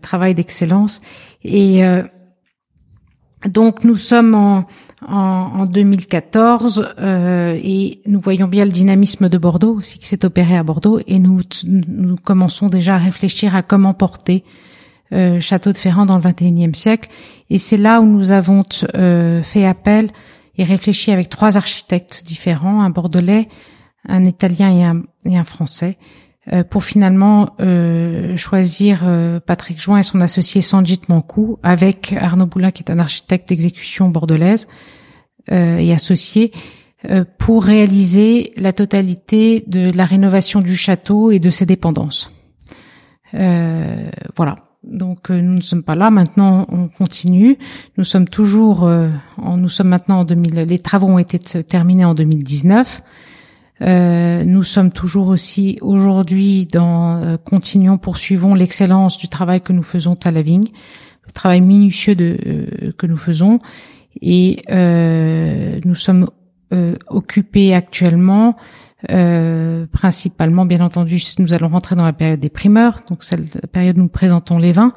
[0.00, 1.00] travail d'excellence.
[1.44, 1.82] Et
[3.46, 4.66] donc nous sommes en,
[5.06, 10.56] en, 2014 euh, et nous voyons bien le dynamisme de Bordeaux aussi qui s'est opéré
[10.56, 14.44] à Bordeaux et nous, nous commençons déjà à réfléchir à comment porter
[15.12, 17.10] euh, Château de Ferrand dans le 21e siècle
[17.50, 18.64] et c'est là où nous avons
[18.96, 20.10] euh, fait appel
[20.56, 23.48] et réfléchi avec trois architectes différents, un bordelais,
[24.08, 25.96] un italien et un, français,
[26.52, 32.46] euh, pour finalement euh, choisir euh, Patrick Join et son associé Sanjit Mankou avec Arnaud
[32.46, 34.68] Boulin qui est un architecte d'exécution bordelaise
[35.50, 36.52] et associé
[37.36, 42.32] pour réaliser la totalité de la rénovation du château et de ses dépendances.
[43.34, 44.56] voilà.
[44.86, 46.10] Donc nous ne sommes pas là.
[46.10, 47.58] Maintenant, on continue.
[47.96, 48.82] Nous sommes toujours.
[48.82, 50.54] en, nous sommes maintenant en 2000.
[50.54, 53.02] Les travaux ont été terminés en 2019.
[53.82, 59.82] Euh, nous sommes toujours aussi aujourd'hui dans euh, continuons poursuivons l'excellence du travail que nous
[59.82, 60.68] faisons à la vigne,
[61.26, 63.58] le travail minutieux de, euh, que nous faisons
[64.20, 64.62] et
[65.84, 66.28] nous sommes
[67.08, 68.56] occupés actuellement
[69.92, 73.98] principalement bien entendu nous allons rentrer dans la période des primeurs donc c'est la période
[73.98, 74.94] où nous présentons les vins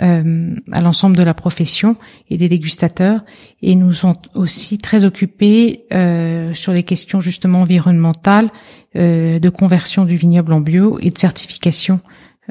[0.00, 1.96] euh, à l'ensemble de la profession
[2.30, 3.24] et des dégustateurs
[3.62, 8.50] et nous sommes aussi très occupés euh, sur les questions justement environnementales
[8.96, 12.00] euh, de conversion du vignoble en bio et de certification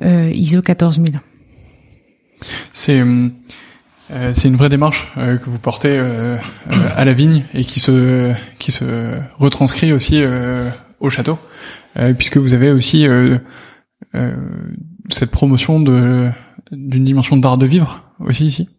[0.02, 1.20] ISO 14000.
[2.74, 3.04] C'est
[4.34, 6.02] c'est une vraie démarche que vous portez
[6.70, 8.86] à la vigne et qui se qui se
[9.38, 10.24] retranscrit aussi
[11.00, 11.40] au château
[12.18, 13.08] puisque vous avez aussi
[15.10, 18.70] cette promotion d'une dimension d'art de vivre aussi ici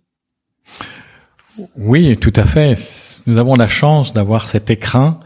[1.76, 2.76] Oui, tout à fait.
[3.26, 5.20] Nous avons la chance d'avoir cet écrin.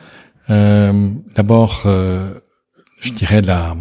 [0.50, 2.34] Euh, D'abord, euh,
[3.00, 3.76] je dirais la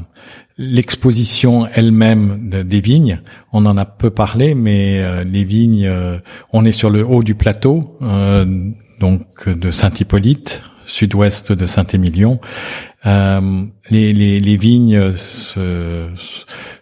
[0.57, 3.21] l'exposition elle-même des vignes.
[3.51, 6.19] On en a peu parlé, mais euh, les vignes, euh,
[6.53, 8.45] on est sur le haut du plateau, euh,
[8.99, 12.39] donc de Saint-Hippolyte, sud-ouest de Saint-Émilion.
[13.05, 15.13] Les, les, les, vignes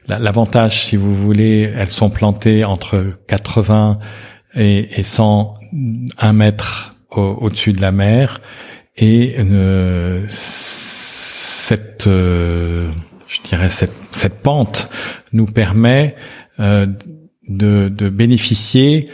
[0.07, 3.99] L'avantage, si vous voulez, elles sont plantées entre 80
[4.55, 8.39] et, et 101 mètres au-dessus de la mer,
[8.95, 12.89] et euh, cette, euh,
[13.33, 14.89] je dirais cette, cette, pente
[15.31, 16.15] nous permet
[16.59, 16.85] euh,
[17.47, 19.09] de, de, bénéficier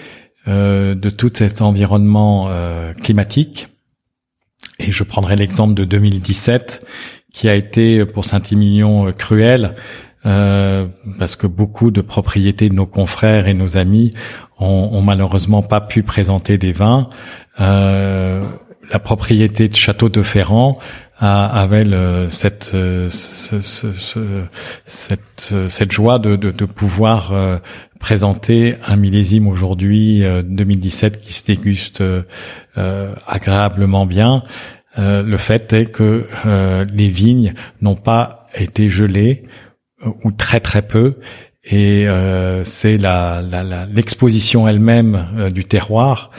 [0.48, 3.68] euh, de tout cet environnement euh, climatique.
[4.78, 6.86] Et je prendrai l'exemple de 2017,
[7.34, 9.76] qui a été pour Saint-Émilion cruel,
[10.26, 10.86] euh,
[11.18, 14.12] parce que beaucoup de propriétés de nos confrères et nos amis
[14.60, 17.10] ont, ont malheureusement pas pu présenter des vins.
[17.62, 18.46] Euh,
[18.92, 20.80] la propriété de Château de Ferrand
[21.20, 21.86] avait
[22.30, 23.10] cette, euh,
[24.86, 27.58] cette, cette joie de, de, pouvoir euh,
[28.00, 32.04] présenter un millésime aujourd'hui 2017 qui se déguste
[32.76, 34.44] agréablement bien.
[34.98, 36.28] le fait est que
[36.92, 39.44] les vignes n'ont pas été gelées
[40.06, 41.16] euh, ou très très peu.
[41.64, 43.42] Et euh, c'est la,
[43.94, 46.32] l'exposition elle-même euh, du terroir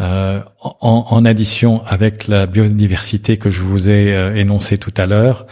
[0.00, 5.46] euh, en, en, addition avec la biodiversité que je vous ai énoncé tout à l'heure.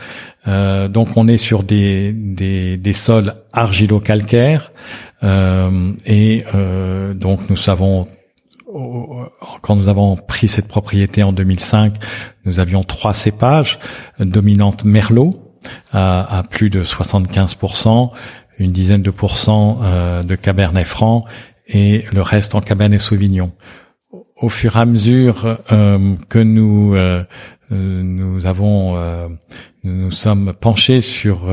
[0.47, 4.73] donc on est sur des, des, des sols argilo-calcaires
[5.23, 6.45] et
[7.15, 8.07] donc nous savons
[9.63, 11.95] quand nous avons pris cette propriété en 2005,
[12.45, 13.79] nous avions trois cépages
[14.19, 15.31] dominantes Merlot,
[15.93, 18.11] à, à plus de 75%,
[18.59, 21.25] une dizaine de pourcents euh, de Cabernet Franc
[21.67, 23.53] et le reste en Cabernet Sauvignon.
[24.37, 27.25] Au fur et à mesure euh, que nous euh,
[27.71, 28.97] nous avons
[30.11, 31.51] sommes penchés sur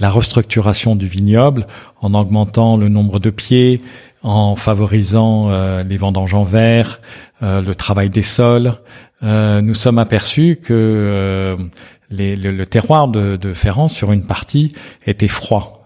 [0.00, 1.66] la restructuration du vignoble
[2.00, 3.80] en augmentant le nombre de pieds,
[4.22, 5.50] en favorisant
[5.82, 7.00] les vendanges en verre,
[7.42, 8.72] le travail des sols.
[9.20, 11.56] nous sommes aperçus que
[12.10, 14.72] le, terroir de, Ferrand sur une partie
[15.04, 15.78] était froid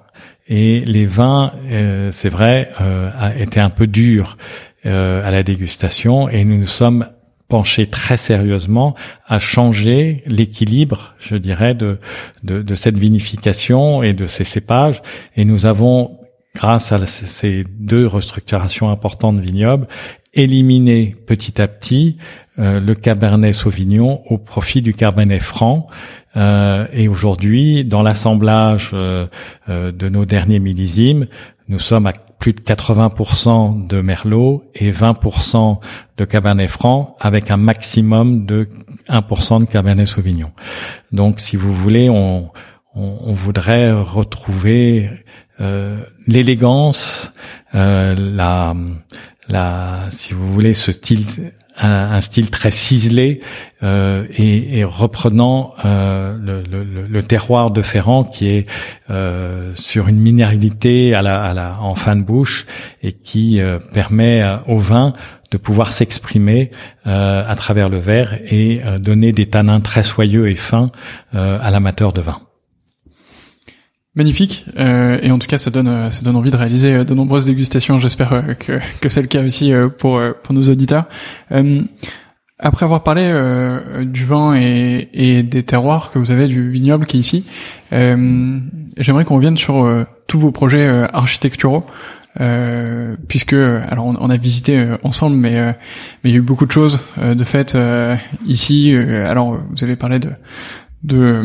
[0.49, 4.37] et les vins, euh, c'est vrai, euh, étaient un peu durs
[4.85, 7.07] euh, à la dégustation et nous nous sommes
[7.49, 8.97] penchés très sérieusement
[9.29, 12.01] à changer l'équilibre, je dirais, de,
[12.43, 15.03] de, de, cette vinification et de ces cépages.
[15.37, 16.19] Et nous avons,
[16.57, 19.87] grâce à ces deux restructurations importantes de vignobles,
[20.35, 22.17] éliminé petit à petit
[22.57, 25.87] le Cabernet Sauvignon au profit du Cabernet Franc.
[26.35, 31.27] et aujourd'hui, dans l'assemblage de nos derniers millésimes,
[31.69, 35.79] nous sommes à plus de 80% de Merlot et 20%
[36.17, 38.69] de Cabernet Franc avec un maximum de
[39.09, 40.51] 1% de Cabernet Sauvignon.
[41.13, 42.51] Donc, si vous voulez, on,
[42.97, 45.09] on, voudrait retrouver
[45.61, 47.33] euh, l'élégance,
[47.77, 48.75] euh, la,
[49.53, 53.41] la, si vous voulez, ce style un, style très ciselé
[53.83, 58.69] euh, et, et, reprenant euh, le, le, le, terroir de Ferrand qui est
[59.11, 62.67] euh, sur une minéralité à la, à la, en fin de bouche
[63.03, 65.15] et qui euh, permet euh, au vin
[65.51, 66.71] de pouvoir s'exprimer
[67.07, 70.91] euh, à travers le verre et donner des tanins très soyeux et fins
[71.35, 72.41] à l'amateur de vin.
[74.15, 77.15] Magnifique, euh, et en tout cas ça donne ça donne envie de réaliser euh, de
[77.15, 77.99] nombreuses dégustations.
[77.99, 81.05] J'espère euh, que que c'est le cas aussi euh, pour pour nos auditeurs.
[82.59, 83.25] après avoir parlé
[84.05, 87.47] du vin et, et des terroirs que vous avez du vignoble qui est ici,
[87.91, 91.87] j'aimerais qu'on revienne sur tous vos projets architecturaux.
[93.29, 95.75] puisque alors on, a visité ensemble, mais
[96.23, 97.77] mais il y a eu beaucoup de choses de fait
[98.47, 98.95] ici.
[98.95, 100.31] alors vous avez parlé de
[101.03, 101.43] de,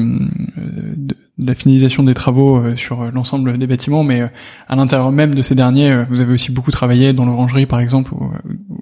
[0.97, 4.27] de la finalisation des travaux euh, sur l'ensemble des bâtiments, mais euh,
[4.67, 7.79] à l'intérieur même de ces derniers, euh, vous avez aussi beaucoup travaillé dans l'orangerie, par
[7.79, 8.31] exemple, ou,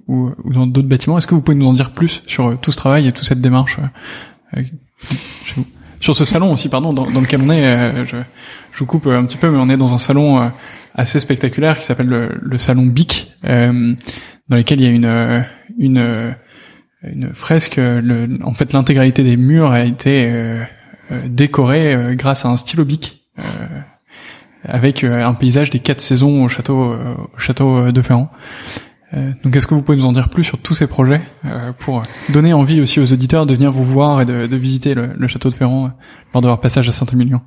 [0.08, 1.18] ou, dans d'autres bâtiments.
[1.18, 3.40] Est-ce que vous pouvez nous en dire plus sur tout ce travail et toute cette
[3.40, 3.78] démarche
[6.00, 8.16] Sur ce salon aussi, pardon, dans, dans lequel on est, je,
[8.72, 10.50] je, vous coupe un petit peu, mais on est dans un salon
[10.94, 15.44] assez spectaculaire qui s'appelle le, salon BIC, dans lequel il y a une
[15.78, 16.34] une
[17.02, 17.76] une fresque.
[17.76, 20.62] Le, en fait, l'intégralité des murs a été euh,
[21.10, 23.42] décoré euh, grâce à un stylo bic euh,
[24.64, 28.32] avec un paysage des quatre saisons au château au château de Ferrand.
[29.12, 31.20] donc est-ce que vous pouvez nous en dire plus sur tous ces projets
[31.78, 35.10] pour donner envie aussi aux auditeurs de venir vous voir et de, de visiter le,
[35.16, 35.92] le, château de Ferrand
[36.34, 37.42] lors de leur passage à Saint-Émilion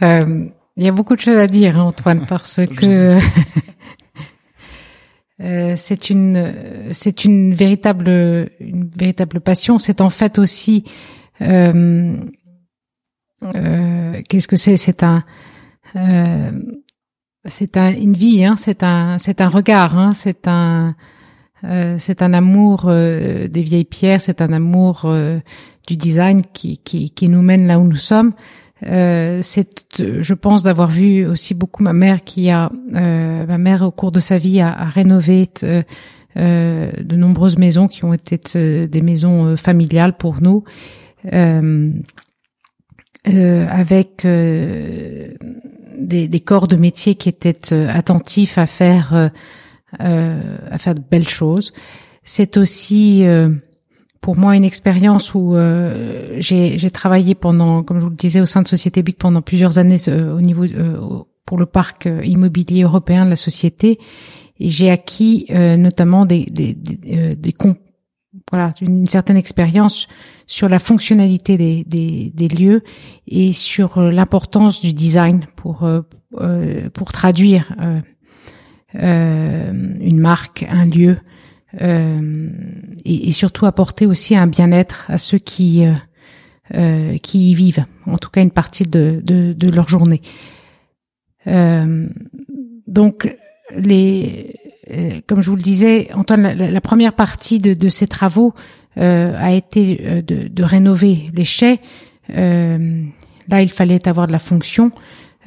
[0.00, 3.18] Il y a beaucoup de choses à dire, hein, Antoine, parce que
[5.74, 6.54] c'est une
[6.92, 8.08] c'est une véritable
[8.60, 9.80] une véritable passion.
[9.80, 10.84] C'est en fait aussi
[11.42, 12.16] euh,
[13.44, 14.76] euh, qu'est-ce que c'est?
[14.76, 15.24] C'est un
[15.94, 16.50] euh,
[17.48, 20.94] c'est un, une vie, hein, c'est un, c'est un regard, hein, c'est un,
[21.64, 25.38] euh, c'est un amour euh, des vieilles pierres, c'est un amour euh,
[25.86, 28.32] du design qui, qui, qui, nous mène là où nous sommes.
[28.82, 29.68] c'est,
[29.98, 34.20] je pense, d'avoir vu aussi beaucoup ma mère qui a, ma mère au cours de
[34.20, 35.46] sa vie a, a rénové
[36.34, 40.64] de nombreuses maisons qui ont été des maisons familiales pour nous.
[41.32, 41.90] Euh,
[43.26, 45.28] avec euh,
[45.98, 49.30] des, des, corps de métier qui étaient euh, attentifs à faire
[49.98, 51.72] à faire de belles choses.
[52.22, 53.24] C'est aussi
[54.20, 55.56] pour moi une expérience où
[56.36, 59.78] j'ai travaillé pendant, comme je vous le disais, au sein de Société Big pendant plusieurs
[59.78, 60.66] années au niveau
[61.46, 63.98] pour le parc immobilier européen de la société.
[64.60, 67.52] J'ai acquis notamment des, des, des, des,
[68.52, 70.06] voilà, une certaine expérience
[70.46, 72.84] sur la fonctionnalité des, des, des lieux
[73.26, 76.02] et sur euh, l'importance du design pour euh,
[76.40, 77.74] euh, pour traduire
[78.94, 81.18] une marque, un lieu
[81.78, 85.84] et, et, surtout apporter aussi un bien-être à ceux qui
[87.22, 90.22] qui y vivent, en tout cas une partie de, de, de leur journée.
[92.86, 93.36] donc
[93.76, 94.54] les
[95.26, 98.54] comme je vous le disais, Antoine, la, première partie de, de ces travaux
[98.98, 101.80] euh, a été euh, de, de, rénover les chais.
[102.34, 103.02] Euh,
[103.48, 104.90] là, il fallait avoir de la fonction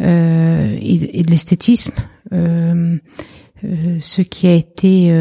[0.01, 1.93] euh, et, et, de l'esthétisme.
[2.31, 5.11] ce qui a été,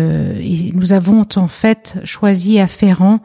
[0.74, 3.20] nous avons en fait choisi à Ferrand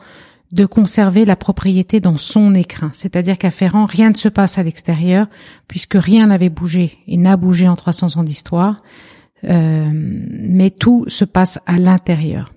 [0.54, 2.92] de conserver la propriété dans son écrin.
[2.94, 5.28] C'est-à-dire qu'à Ferrand, rien ne se passe à l'extérieur,
[5.68, 8.78] puisque rien n'avait bougé et n'a bougé en 300 ans d'histoire.
[9.46, 12.54] Euh, mais tout se passe à l'intérieur.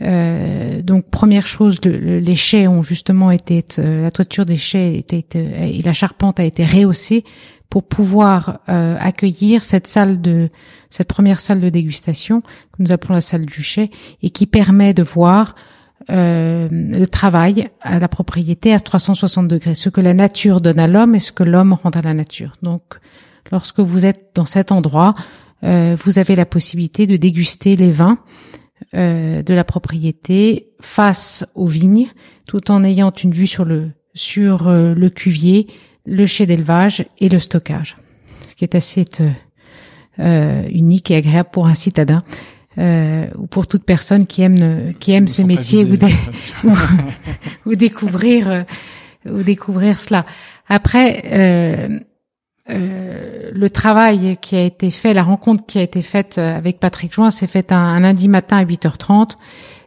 [0.00, 5.24] Euh, donc première chose, les chais ont justement été, euh, la toiture des chais était,
[5.34, 7.24] et la charpente a été rehaussée
[7.70, 10.50] pour pouvoir accueillir cette salle de
[10.90, 13.90] cette première salle de dégustation que nous appelons la salle du chai
[14.22, 15.54] et qui permet de voir
[16.10, 21.14] le travail à la propriété à 360 degrés, ce que la nature donne à l'homme
[21.14, 22.56] et ce que l'homme rend à la nature.
[22.60, 22.82] Donc
[23.50, 25.22] lorsque vous êtes dans cet endroit, euh,
[25.62, 28.18] vous avez la possibilité de déguster les vins
[28.94, 32.08] euh, de la propriété face aux vignes,
[32.48, 35.68] tout en ayant une vue sur le sur euh, le cuvier,
[36.04, 37.96] le chai d'élevage et le stockage,
[38.46, 39.04] ce qui est assez
[40.18, 42.22] unique et agréable pour un citadin.
[42.78, 45.96] euh, ou pour toute personne qui aime qui aime ces métiers ou,
[47.66, 48.62] ou, découvrir euh,
[49.26, 50.24] ou découvrir cela.
[50.68, 52.02] Après,
[52.70, 56.80] euh, euh, le travail qui a été fait, la rencontre qui a été faite avec
[56.80, 59.36] Patrick Join, s'est faite un, lundi matin à 8h30,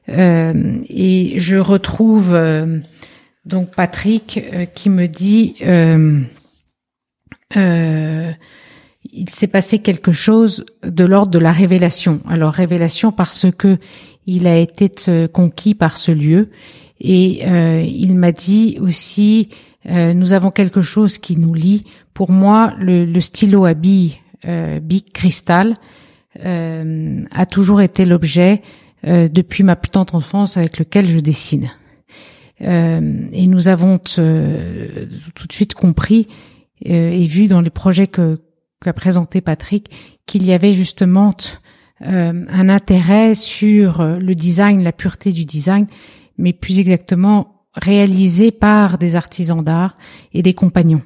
[0.09, 2.37] euh, et je retrouve
[3.45, 4.41] donc Patrick
[4.73, 5.55] qui me dit
[9.15, 12.19] il s'est passé quelque chose de l'ordre de la révélation.
[12.27, 13.77] Alors révélation parce que
[14.27, 16.49] il a été euh, conquis par ce lieu
[16.99, 19.49] et euh, il m'a dit aussi
[19.89, 21.85] euh, nous avons quelque chose qui nous lie.
[22.13, 24.17] Pour moi, le, stylo à billes
[24.47, 25.75] euh, Bic Cristal
[26.37, 28.61] a toujours été l'objet
[29.05, 31.71] depuis ma plus tendre enfance avec lequel je dessine.
[32.59, 36.27] et nous avons tout de suite compris
[36.81, 38.41] et vu dans les projets que
[38.81, 39.89] qu'a présenté Patrick,
[40.25, 41.33] qu'il y avait justement
[42.01, 45.87] euh, un intérêt sur euh, le design, la pureté du design,
[46.37, 49.95] mais plus exactement réalisé par des artisans d'art
[50.33, 51.01] et des compagnons.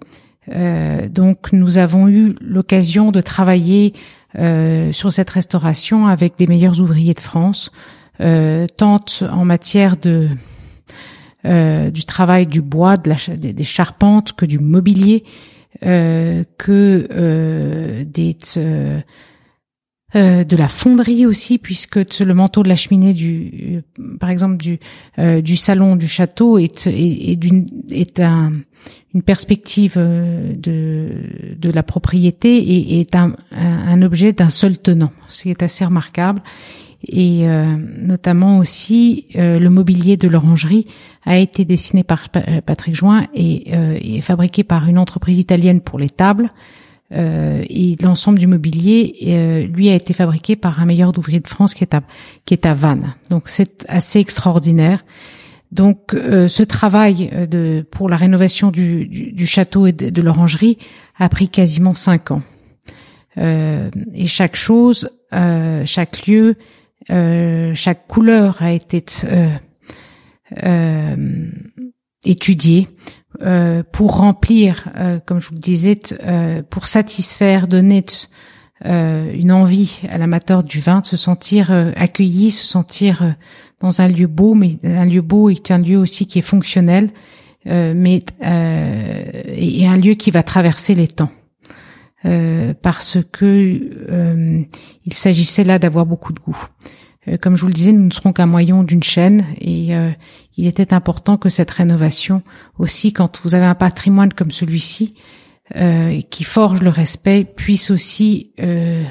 [0.52, 3.94] Euh, donc nous avons eu l'occasion de travailler
[4.92, 7.72] sur cette restauration avec des meilleurs ouvriers de France,
[8.20, 10.30] tant en matière de
[11.44, 15.24] du travail du bois, de la, des charpentes que du mobilier,
[15.86, 18.36] euh, que euh, des
[20.16, 23.82] euh, euh, de la fonderie aussi, puisque le manteau de la cheminée du,
[24.20, 24.80] par exemple du
[25.18, 28.54] du salon du château est est, d'une est un
[29.14, 31.10] une perspective de
[31.58, 35.86] de la propriété et est un, un objet d'un seul tenant, ce qui est assez
[35.86, 36.42] remarquable
[37.08, 40.86] et euh, notamment aussi euh, le mobilier de l'orangerie
[41.26, 46.00] a été dessiné par euh, Patrick Join et, est fabriqué par une entreprise italienne pour
[46.00, 46.50] les tables.
[47.12, 51.84] Et l'ensemble du mobilier, lui, a été fabriqué par un meilleur d'ouvrier de France qui
[51.84, 52.02] est à
[52.46, 53.16] qui est à Vannes.
[53.30, 55.04] Donc c'est assez extraordinaire.
[55.72, 60.78] Donc ce travail de pour la rénovation du, du, château et de, de l'orangerie
[61.18, 62.44] a pris quasiment cinq ans.
[63.38, 65.10] et chaque chose,
[65.86, 66.58] chaque lieu
[67.12, 69.04] euh, chaque couleur a été
[70.64, 71.16] euh,
[73.42, 74.90] euh, pour remplir,
[75.26, 76.00] comme je vous le disais,
[76.70, 78.04] pour satisfaire, donner
[78.86, 83.36] une envie à l'amateur du vin de se sentir accueilli, se sentir
[83.80, 87.12] dans un lieu beau, mais un lieu beau est un lieu aussi qui est fonctionnel,
[87.66, 91.32] mais et un lieu qui va traverser les temps.
[92.26, 93.80] Euh, parce que
[94.12, 94.62] euh,
[95.06, 96.66] il s'agissait là d'avoir beaucoup de goût.
[97.30, 99.90] Euh, comme je vous le disais, nous ne serons qu'un moyen d'une chaîne et
[100.58, 102.42] il était important que cette rénovation
[102.78, 105.16] aussi, quand vous avez un patrimoine comme celui-ci,
[106.32, 108.52] qui forge le respect, puisse aussi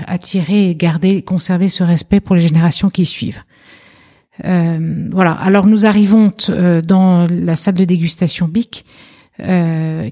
[0.06, 3.42] attirer et garder, conserver ce respect pour les générations qui suivent.
[4.42, 5.32] voilà.
[5.32, 6.32] Alors nous arrivons
[6.86, 8.84] dans la salle de dégustation BIC,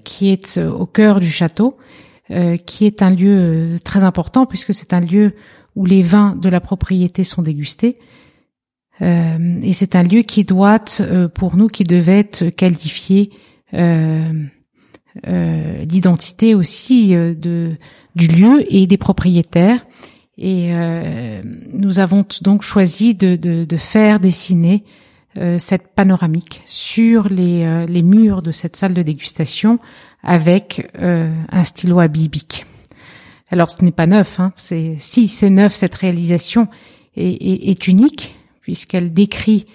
[0.04, 1.76] qui est au cœur du château.
[2.32, 5.34] Euh, qui est un lieu euh, très important puisque c'est un lieu
[5.76, 7.98] où les vins de la propriété sont dégustés.
[9.02, 10.80] Euh, et c'est un lieu qui doit,
[11.34, 13.30] pour nous, qui devait être qualifié
[15.24, 17.76] l'identité aussi de
[18.14, 19.84] du lieu et des propriétaires.
[20.38, 20.70] Et
[21.72, 24.84] nous avons donc choisi de, de, faire dessiner
[25.58, 29.78] cette panoramique sur les, les murs de cette salle de dégustation
[30.26, 32.08] avec euh, un stylo à.
[33.50, 36.68] Alors ce n'est pas neuf, hein, c'est si c'est neuf cette réalisation
[37.16, 39.66] est, unique puisqu'elle décrit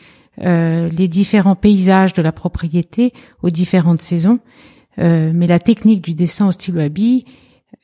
[0.42, 4.40] euh, les différents paysages de la propriété aux différentes saisons.
[5.00, 7.24] Euh, mais la technique du dessin au stylo à billes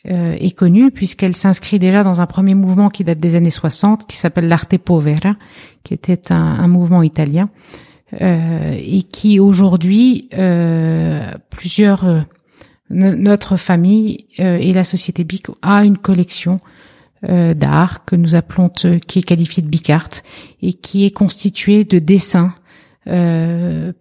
[0.09, 4.07] euh, est connue puisqu'elle s'inscrit déjà dans un premier mouvement qui date des années 60,
[4.07, 5.38] qui s'appelle l'arte povera,
[5.83, 7.49] qui était un, un mouvement italien
[8.21, 10.29] et qui aujourd'hui
[11.49, 12.25] plusieurs
[12.89, 16.57] notre famille euh, et la société BIC a une collection
[17.27, 20.09] euh, d'art que nous appelons euh, qui est qualifiée de Bicart
[20.61, 22.53] et qui est constituée de dessins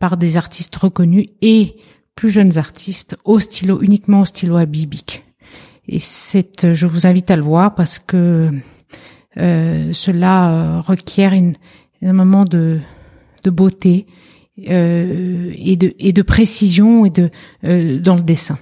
[0.01, 1.77] par des artistes reconnus et
[2.17, 5.23] plus jeunes artistes au stylo uniquement au stylo à bic.
[5.87, 8.51] Et c'est, je vous invite à le voir parce que
[9.37, 11.53] cela requiert une,
[12.03, 12.81] un moment de,
[13.45, 14.07] de beauté
[14.57, 17.31] et de et de précision et de
[17.63, 18.59] dans le dessin.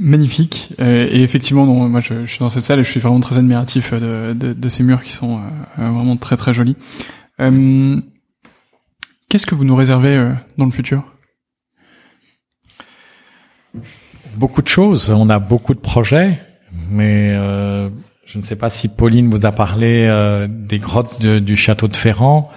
[0.00, 0.72] Magnifique.
[0.80, 3.90] Euh, et effectivement, moi je, suis dans cette salle et je suis vraiment très admiratif
[3.92, 6.76] euh, de, de, de ces murs qui sont euh, vraiment très très jolis.
[9.28, 11.04] Qu'est-ce que vous nous réservez dans le futur?
[14.34, 15.10] Beaucoup de choses.
[15.10, 16.40] On a beaucoup de projets.
[16.90, 17.34] mais
[18.26, 20.08] je ne sais pas si Pauline vous a parlé
[20.48, 22.50] des grottes du château de Ferrand.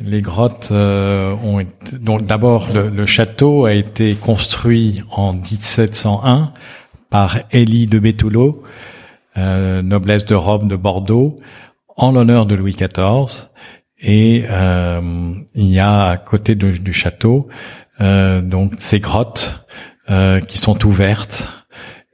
[0.00, 6.52] Les grottes ont été, donc d'abord le, château a été construit en 1701
[7.10, 8.62] par Élie de Béthoulot,
[9.36, 11.36] noblesse de Rome de Bordeaux,
[11.98, 13.48] en l'honneur de Louis XIV.
[14.00, 17.48] Et euh, il y a à côté du château
[18.00, 19.66] euh, donc ces grottes
[20.08, 21.48] euh, qui sont ouvertes.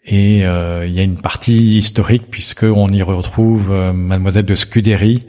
[0.07, 5.21] Et il y a une partie historique puisque on y retrouve Mademoiselle de Scudéry,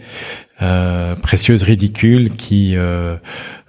[0.59, 2.75] précieuse ridicule, qui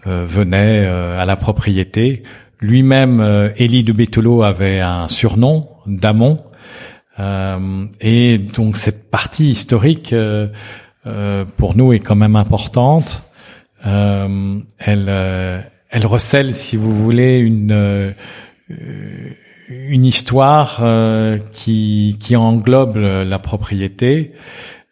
[0.04, 2.22] venait à la propriété.
[2.60, 6.40] Lui-même, Élie de Béthelot avait un surnom, Damon,
[7.18, 10.48] euh, et donc cette partie historique euh,
[11.06, 13.22] euh, pour nous est quand même importante.
[13.82, 15.08] elle,
[15.90, 18.14] elle recèle, si vous voulez, une
[19.68, 20.84] une histoire
[21.52, 24.32] qui, qui englobe la propriété.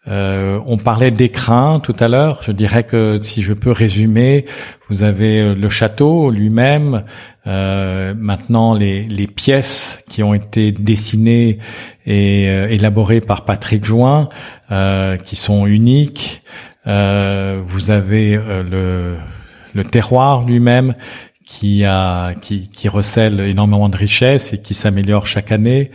[0.06, 2.40] On parlait d'écrin tout à l'heure.
[2.42, 4.46] Je dirais que si je peux résumer,
[4.90, 7.04] vous avez le château lui-même,
[7.46, 11.58] euh, maintenant les, les, pièces qui ont été dessinées
[12.06, 14.30] et euh, élaborées par Patrick Join,
[14.70, 16.42] euh, qui sont uniques.
[16.86, 19.16] Euh, vous avez le,
[19.74, 20.94] le terroir lui-même
[21.44, 25.90] qui a qui, qui, recèle énormément de richesses et qui s'améliore chaque année.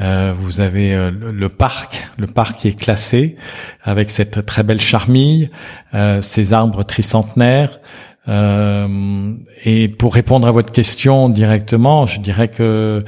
[0.00, 3.36] Euh, vous avez le, le, parc, le parc qui est classé
[3.82, 5.50] avec cette très belle charmille,
[5.94, 7.78] euh, ces arbres tricentenaires.
[8.28, 9.34] Euh,
[9.64, 13.04] et pour répondre à votre question directement, je dirais que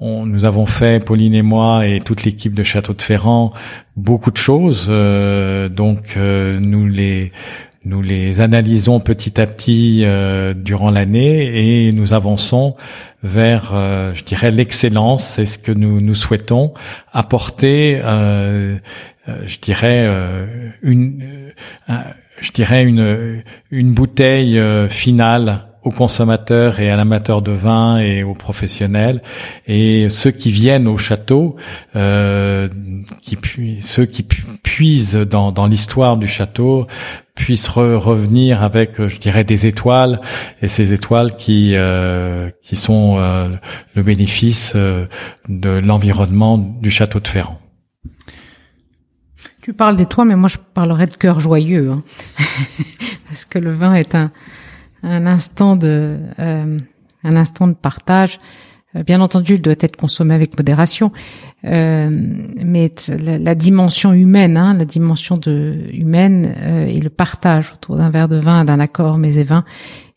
[0.00, 3.52] nous avons fait, Pauline et moi et toute l'équipe de Château de Ferrand,
[3.96, 4.86] beaucoup de choses.
[4.88, 7.30] Euh, donc euh, nous les
[7.84, 10.04] nous les analysons petit à petit
[10.56, 12.76] durant l'année et nous avançons
[13.22, 13.72] vers,
[14.14, 15.26] je dirais, l'excellence.
[15.26, 16.74] C'est ce que nous nous souhaitons
[17.12, 18.00] apporter.
[18.04, 20.08] je dirais
[20.82, 21.52] une
[22.42, 28.22] je dirais, une, une bouteille euh, finale aux consommateurs et à l'amateur de vin et
[28.22, 29.22] aux professionnels
[29.66, 31.56] et ceux qui viennent au château,
[31.96, 32.68] euh,
[33.20, 33.36] qui
[33.80, 36.86] ceux qui puisent dans, dans l'histoire du château
[37.34, 40.20] puissent revenir avec, je dirais, des étoiles
[40.60, 43.48] et ces étoiles qui euh, qui sont euh,
[43.94, 47.58] le bénéfice de l'environnement du château de Ferrand.
[49.62, 52.02] Tu parles des toits, mais moi je parlerais de cœur joyeux, hein.
[53.26, 54.32] parce que le vin est un,
[55.02, 56.78] un instant de euh,
[57.24, 58.40] un instant de partage.
[58.94, 61.12] Euh, bien entendu, il doit être consommé avec modération,
[61.64, 67.96] euh, mais la, dimension humaine, hein, la dimension de humaine euh, et le partage autour
[67.96, 69.64] d'un verre de vin, d'un accord mais et vin,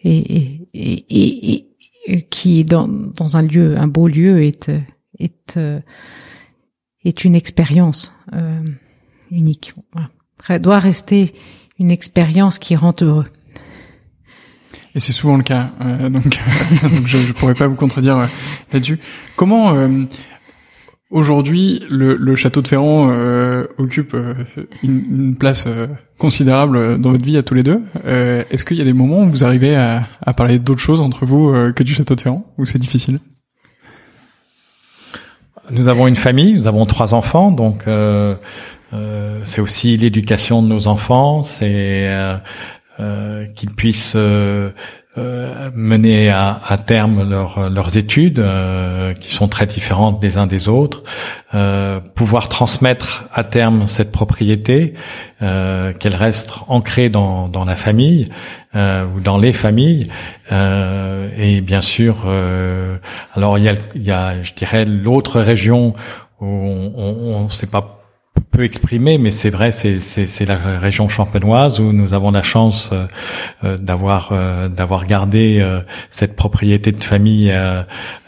[0.01, 1.67] et, et,
[2.07, 4.71] et, qui dans, dans un lieu, un beau lieu, est
[5.19, 5.59] est
[7.05, 8.13] est une expérience.
[8.33, 8.63] Euh,
[9.31, 9.73] unique.
[9.93, 10.59] Voilà.
[10.59, 11.33] doit rester
[11.79, 13.27] une expérience qui rend heureux.
[14.95, 16.39] Et c'est souvent le cas, euh, donc,
[17.05, 18.25] je ne pourrais pas vous contredire euh,
[18.71, 18.97] là-dessus.
[19.35, 19.89] Comment euh,
[21.11, 23.11] aujourd'hui le, château de Ferrand
[23.77, 24.15] occupe
[24.83, 25.67] une, une, place
[26.17, 29.29] considérable dans votre vie à tous les deux Est-ce qu'il y a des moments où
[29.29, 32.65] vous arrivez à, à parler d'autres choses entre vous que du château de Ferrand, ou
[32.65, 33.19] c'est difficile?
[35.71, 37.85] Nous avons une famille, nous avons trois enfants, donc
[38.95, 42.37] euh, c'est aussi l'éducation de nos enfants, c'est euh, euh,
[43.55, 44.17] qu'ils puissent
[45.17, 48.43] mener à, terme leurs études,
[49.19, 51.03] qui sont très différentes des uns des autres,
[52.15, 54.93] pouvoir transmettre à terme cette propriété,
[55.39, 58.27] qu'elle reste ancrée dans, dans la famille
[58.73, 60.09] ou dans les familles,
[60.51, 62.27] et bien sûr,
[63.33, 65.95] alors il y a, il y a, je dirais, l'autre région
[66.41, 68.04] où on ne sait pas
[68.55, 73.05] peu exprimé, mais c'est vrai, c'est la région champenoise où nous avons la chance euh,
[73.63, 75.65] euh, d'avoir euh, d'avoir gardé
[76.09, 77.53] cette propriété de famille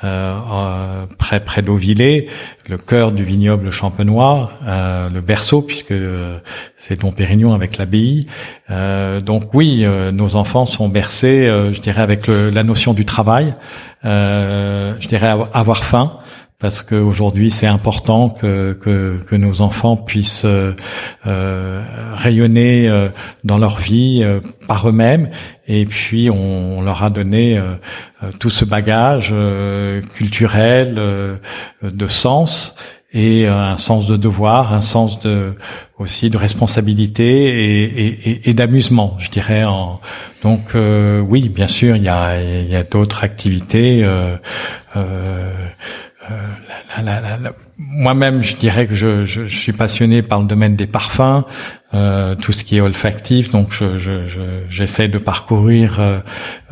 [0.01, 2.28] près près d'Auvillé,
[2.68, 5.93] le cœur du vignoble champenois, le berceau puisque
[6.76, 8.28] c'est Don Pérignon avec l'abbaye.
[8.70, 13.53] donc oui, nos enfants sont bercés, je dirais, avec la notion du travail,
[14.03, 16.20] je dirais avoir faim
[16.60, 20.74] parce qu'aujourd'hui c'est important que, que, que, nos enfants puissent euh,
[21.28, 21.84] euh
[22.16, 23.10] rayonner euh,
[23.43, 25.30] dans leur vie euh, par eux-mêmes
[25.68, 27.62] et puis on, leur a donné
[28.39, 29.36] tout ce bagage
[30.16, 30.95] culturel
[31.84, 32.74] de sens
[33.12, 35.55] et un sens de devoir, un sens de
[35.99, 39.66] aussi de responsabilité et, et, et d'amusement, je dirais.
[40.41, 44.05] Donc oui, bien sûr, il y a, il y a d'autres activités.
[46.30, 51.43] Euh, moi-même, je dirais que je, je, je, suis passionné par le domaine des parfums,
[51.93, 53.51] euh, tout ce qui est olfactif.
[53.51, 53.71] Donc,
[54.69, 56.19] j'essaie je, de parcourir euh,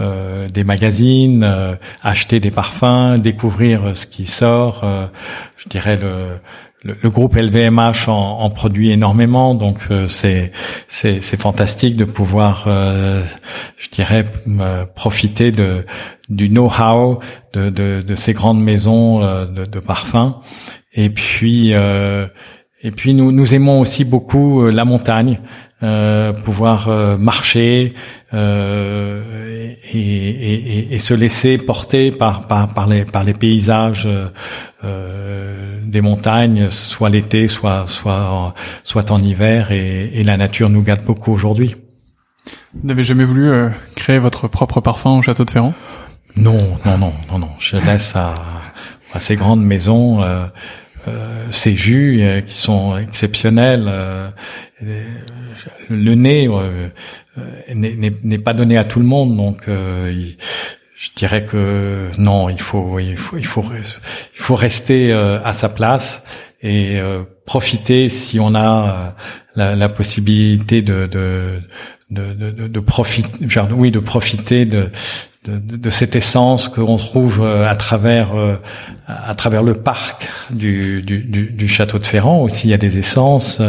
[0.01, 4.83] euh, des magazines, euh, acheter des parfums, découvrir ce qui sort.
[5.57, 6.39] je dirais le
[6.85, 10.51] le, groupe LVMH en, en, produit énormément, donc euh, c'est
[10.87, 13.23] c'est fantastique de pouvoir, euh,
[13.77, 14.25] je dirais,
[14.95, 15.85] profiter de
[16.29, 17.19] du know-how
[17.53, 20.35] de, de, de, ces grandes maisons euh, de, de parfums.
[20.93, 25.39] Et puis et puis nous nous aimons aussi beaucoup la montagne.
[25.83, 27.89] Euh, pouvoir euh, marcher
[28.35, 34.07] euh, et, et, et, se laisser porter par, par, par, les, par les paysages
[34.83, 41.03] des montagnes, soit l'été, soit, soit, soit en hiver, et, et la nature nous gâte
[41.05, 41.75] beaucoup aujourd'hui.
[42.73, 43.51] Vous n'avez jamais voulu
[43.95, 45.73] créer votre propre parfum au château de Ferrand?
[46.35, 47.49] Non, non, non, non, non.
[47.59, 48.33] Je laisse à,
[49.13, 50.45] à ces grandes maisons euh,
[51.51, 53.85] ces jus euh, qui sont exceptionnels.
[53.87, 54.29] Euh,
[55.89, 56.47] le nez
[57.73, 63.17] n'est pas donné à tout le monde, donc je dirais que non, il faut il
[63.17, 66.23] faut il faut il faut rester à sa place
[66.61, 66.99] et
[67.45, 69.15] profiter si on a
[69.55, 71.61] la, la possibilité de de
[72.11, 74.91] de, de, de profiter, oui, de profiter de,
[75.45, 78.55] de, de, cette essence qu'on trouve euh, à travers euh,
[79.07, 82.41] à travers le parc du, du, du, château de Ferrand.
[82.41, 83.61] Aussi il y a des essences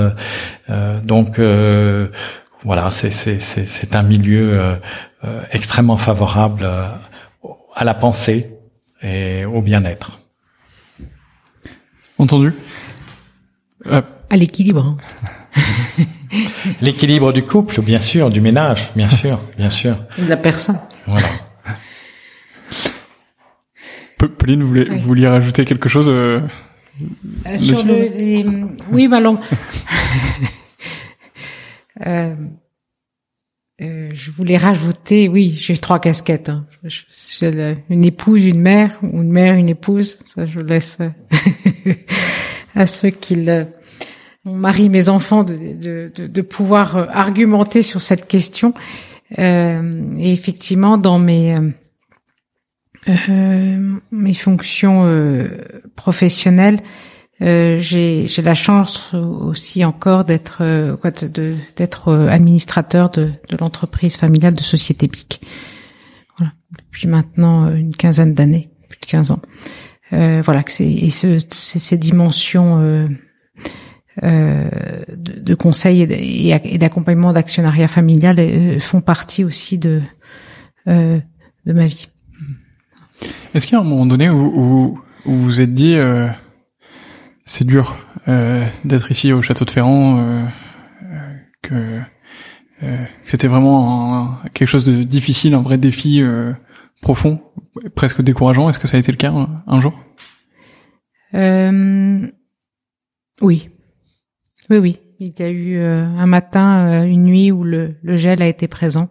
[0.71, 1.39] euh, donc
[2.65, 4.79] voilà c'est c'est c'est un milieu
[5.53, 6.69] extrêmement favorable
[7.75, 8.57] à la pensée
[9.03, 10.21] et au bien-être.
[12.19, 12.55] Entendu.
[13.89, 14.97] À l'équilibre hein.
[16.81, 19.97] l'équilibre du couple bien sûr du ménage bien sûr bien sûr.
[20.19, 20.79] De la personne.
[21.07, 21.29] Voilà
[24.19, 26.41] Pauline, vous, voulez, vous vouliez rajouter quelque chose euh,
[27.47, 28.47] euh Sur le, les,
[28.91, 29.21] oui, bah
[32.07, 32.35] euh,
[33.83, 36.49] euh, je voulais rajouter, oui, j'ai trois casquettes.
[36.49, 36.67] Hein.
[36.85, 40.19] J'ai une épouse, une mère, ou une mère, une épouse.
[40.27, 40.99] Ça, je laisse
[42.75, 43.67] à ceux qui le,
[44.45, 48.73] mon mari, mes enfants, de, de, de, de pouvoir argumenter sur cette question.
[49.39, 51.71] Euh, et effectivement, dans mes euh,
[53.07, 55.49] mes fonctions euh,
[55.95, 56.81] professionnelles,
[57.43, 60.97] euh, j'ai la chance aussi encore d'être euh,
[61.77, 65.41] d'être administrateur de, de l'entreprise familiale de Société BIC.
[66.39, 69.43] Voilà, depuis maintenant une quinzaine d'années, plus de 15 ans.
[70.11, 73.09] voilà, et ce, ces dimensions
[74.23, 80.01] de, de, conseil et d'accompagnement d'actionnariat familial font partie aussi de
[80.87, 82.09] de ma vie.
[83.57, 86.29] Est-ce qu'il y a un moment donné où, où, vous vous êtes dit euh,
[87.47, 87.97] c'est dur
[88.29, 90.45] euh, d'être ici au château de Ferrand, euh,
[91.05, 92.01] euh que
[92.83, 96.53] euh, c'était vraiment quelque chose de difficile, un vrai défi euh,
[97.01, 97.41] profond,
[97.95, 98.69] presque décourageant?
[98.69, 99.33] Est-ce que ça a été le cas
[99.67, 99.95] un, jour?
[103.41, 103.71] Oui,
[104.69, 105.01] oui, oui.
[105.19, 109.09] Il y a eu un matin, une nuit où le, le gel a été présent.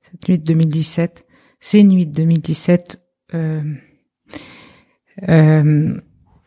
[0.00, 1.26] Cette nuit de 2017,
[1.60, 3.03] ces nuits de 2017 euh, euh,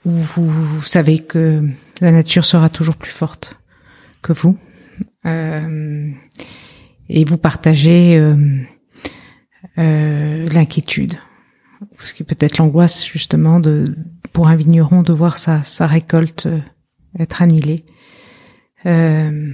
[0.05, 1.63] où vous, savez que
[2.01, 3.57] la nature sera toujours plus forte
[4.21, 4.57] que vous,
[5.25, 6.09] euh,
[7.09, 8.19] et vous partagez
[9.75, 11.15] l'inquiétude,
[11.99, 13.95] ce qui peut être l'angoisse justement de
[14.33, 16.47] pour un vigneron de voir sa, sa récolte
[17.19, 17.83] être annihilée.
[18.85, 19.53] Euh,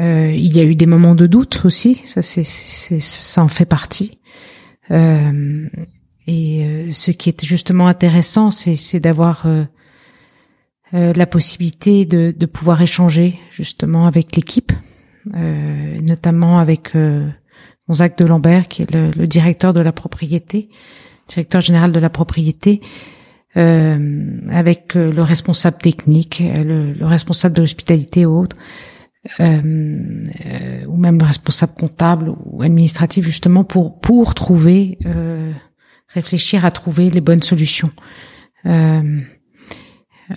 [0.00, 4.20] euh, il y a eu des moments de doute aussi, ça ça en fait partie.
[4.90, 5.68] Euh,
[6.26, 9.64] et euh, ce qui est justement intéressant, c'est d'avoir euh,
[10.92, 14.72] la possibilité de, de, pouvoir échanger justement avec l'équipe,
[15.26, 16.92] notamment avec
[17.86, 20.70] Gonzague de Lambert, qui est le, le, directeur de la propriété,
[21.28, 22.80] directeur général de la propriété,
[23.58, 28.97] euh, avec le responsable technique, le, le responsable de l'hospitalité et autres, euh, euh,
[29.38, 35.52] ou même responsable comptable ou administratif justement pour pour trouver euh,
[36.08, 37.90] réfléchir à trouver les bonnes solutions.
[38.66, 39.20] Euh,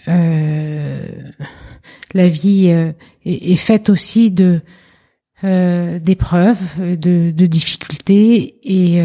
[0.08, 1.06] euh
[2.14, 4.62] la vie est, est, faite aussi de
[5.42, 9.02] d'épreuves, de, de, difficultés et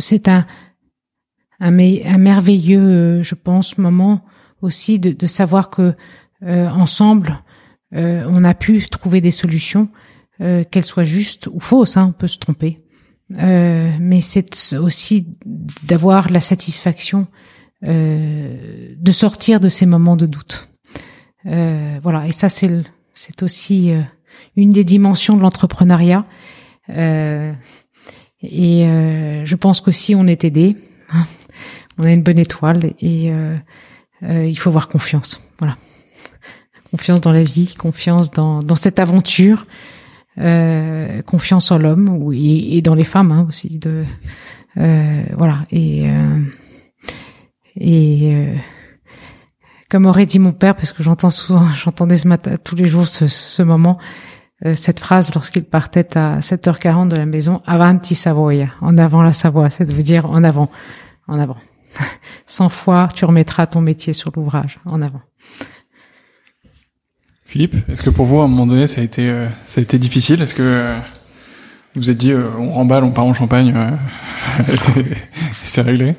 [0.00, 0.46] c'est un,
[1.60, 4.24] un, un merveilleux, je pense, moment
[4.62, 5.94] aussi de, de savoir que
[6.42, 7.42] euh, ensemble,
[7.94, 9.88] euh, on a pu trouver des solutions,
[10.40, 12.78] euh, qu'elles soient justes ou fausses, hein, on peut se tromper.
[13.30, 15.26] mais c'est aussi
[15.82, 17.26] d'avoir la satisfaction
[17.82, 20.68] de sortir de ces moments de doute.
[21.44, 22.70] voilà, et ça c'est
[23.14, 23.90] c'est aussi
[24.56, 26.24] une des dimensions de l'entrepreneuriat.
[26.88, 27.26] et
[28.42, 30.76] je pense qu'aussi on est aidé.
[31.98, 33.32] On a une bonne étoile et
[34.22, 35.40] il faut avoir confiance.
[35.58, 35.76] Voilà
[36.96, 39.66] confiance dans la vie, confiance dans, dans cette aventure,
[40.38, 43.78] euh, confiance en l'homme et, et, dans les femmes hein, aussi.
[43.78, 44.02] De
[44.78, 46.40] euh, voilà et euh,
[47.78, 48.54] et euh,
[49.90, 53.08] comme aurait dit mon père, parce que j'entends souvent, j'entendais ce matin tous les jours
[53.08, 53.98] ce, ce moment,
[54.64, 59.34] euh, cette phrase lorsqu'il partait à 7h40 de la maison, avanti Savoia, en avant la
[59.34, 60.70] Savoie, c'est de vous dire en avant,
[61.28, 61.56] en avant.
[62.46, 65.22] Cent fois, tu remettras ton métier sur l'ouvrage, en avant.
[67.46, 69.82] Philippe, est-ce que pour vous, à un moment donné, ça a été, euh, ça a
[69.82, 70.42] été difficile?
[70.42, 70.96] Est-ce que euh,
[71.94, 73.72] vous vous êtes dit, euh, on remballe, on part en Champagne,
[75.62, 76.16] c'est réglé?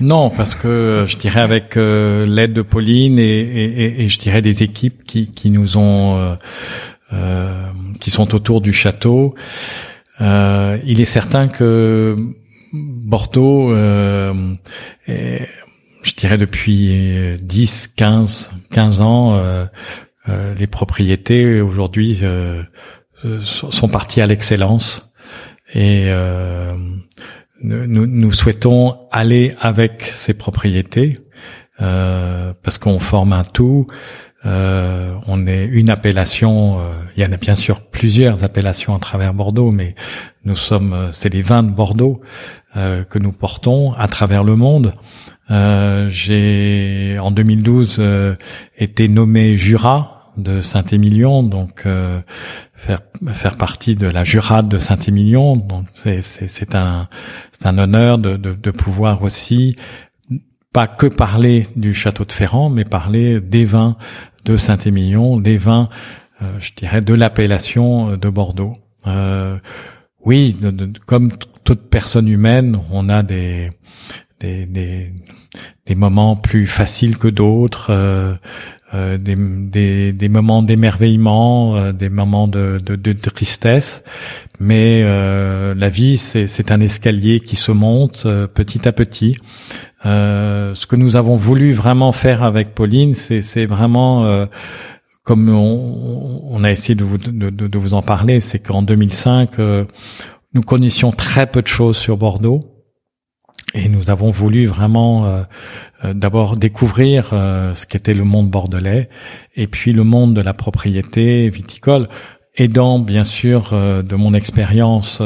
[0.00, 4.62] Non, parce que je dirais avec l'aide de Pauline et, et, et, je dirais des
[4.62, 6.38] équipes qui, qui nous ont,
[8.00, 9.34] qui sont autour du château,
[10.18, 12.16] il est certain que
[12.72, 15.48] Bordeaux, est,
[16.02, 19.68] je dirais depuis 10, 15, 15 ans,
[20.28, 22.62] euh, les propriétés aujourd'hui euh,
[23.24, 25.12] euh, sont parties à l'excellence
[25.74, 26.10] et
[27.62, 31.16] nous, nous, souhaitons aller avec ces propriétés
[31.78, 33.86] parce qu'on forme un tout.
[34.44, 36.80] On est une appellation.
[37.16, 39.94] il y en a bien sûr plusieurs appellations à travers Bordeaux, mais
[40.44, 42.20] nous sommes, c'est les vins de Bordeaux
[42.74, 44.94] que nous portons à travers le monde.
[45.50, 48.36] Euh, j'ai en 2012 euh,
[48.78, 52.20] été nommé Jura de Saint-Émilion, donc euh,
[52.74, 53.00] faire
[53.32, 55.56] faire partie de la jurade de Saint-Émilion.
[55.56, 57.08] Donc c'est c'est un
[57.50, 59.76] c'est un honneur de, de pouvoir aussi
[60.72, 63.96] pas que parler du château de Ferrand, mais parler des vins
[64.44, 65.88] de Saint-Émilion, des vins,
[66.58, 68.74] je dirais, de l'appellation de Bordeaux.
[69.06, 69.58] Euh,
[70.24, 70.56] oui,
[71.06, 71.30] comme
[71.64, 73.70] toute personne humaine, on a des,
[74.40, 78.34] des, des, moments plus faciles que d'autres, euh,
[78.94, 84.04] euh, des, des, des, moments d'émerveillement, euh, des moments de, de, de tristesse.
[84.60, 89.38] Mais euh, la vie, c'est un escalier qui se monte euh, petit à petit.
[90.02, 94.46] Ce que nous avons voulu vraiment faire avec Pauline, c'est vraiment
[95.22, 99.58] comme on, on, a essayé de vous, de, de vous en parler, c'est qu'en 2005,
[100.52, 102.60] nous connaissions très peu de choses sur Bordeaux.
[103.74, 105.42] Et nous avons voulu vraiment euh,
[106.04, 109.08] euh, d'abord découvrir euh, ce qu'était le monde bordelais
[109.54, 112.08] et puis le monde de la propriété viticole
[112.60, 115.22] aidant bien sûr de mon expérience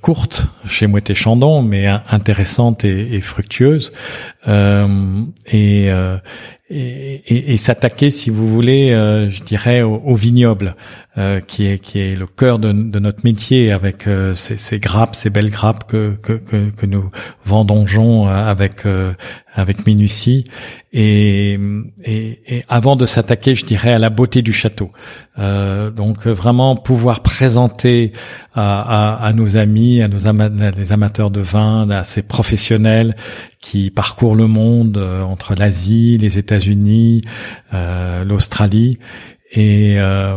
[0.00, 3.92] courte chez Moët Chandon, mais intéressante et, fructueuse,
[6.72, 10.76] et, s'attaquer, si vous voulez, euh, je dirais, au, vignoble,
[11.18, 14.78] euh, qui est qui est le cœur de, de notre métier, avec euh, ces, ces,
[14.78, 17.10] grappes, ces belles grappes que que, que, que nous
[17.44, 18.86] vendangeons avec
[19.54, 20.44] avec minutie,
[20.94, 21.58] et,
[22.02, 24.90] et, et avant de s'attaquer, je dirais, à la beauté du château.
[25.36, 28.14] donc vraiment pouvoir présenter
[28.54, 30.20] à, à, à nos amis, à nos
[30.74, 33.16] les amateurs de vin, à ces professionnels
[33.60, 37.20] qui parcourent le monde entre l'Asie, les États unis
[39.56, 40.36] euh, l'Australie, euh,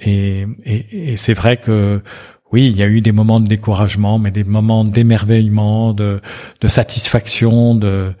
[0.00, 2.02] et, et, et, c'est vrai que
[2.52, 6.20] oui, il y a eu des moments de découragement, mais des moments d'émerveillement, de,
[6.60, 8.12] de satisfaction, de,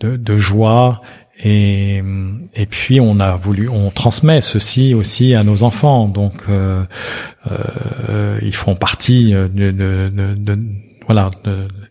[0.00, 1.02] de, de joie.
[1.38, 2.02] Et,
[2.54, 6.08] et puis on a voulu, on transmet ceci aussi à nos enfants.
[6.08, 6.84] Donc euh,
[7.46, 10.58] euh, ils font partie de, de, de,
[11.04, 11.30] voilà,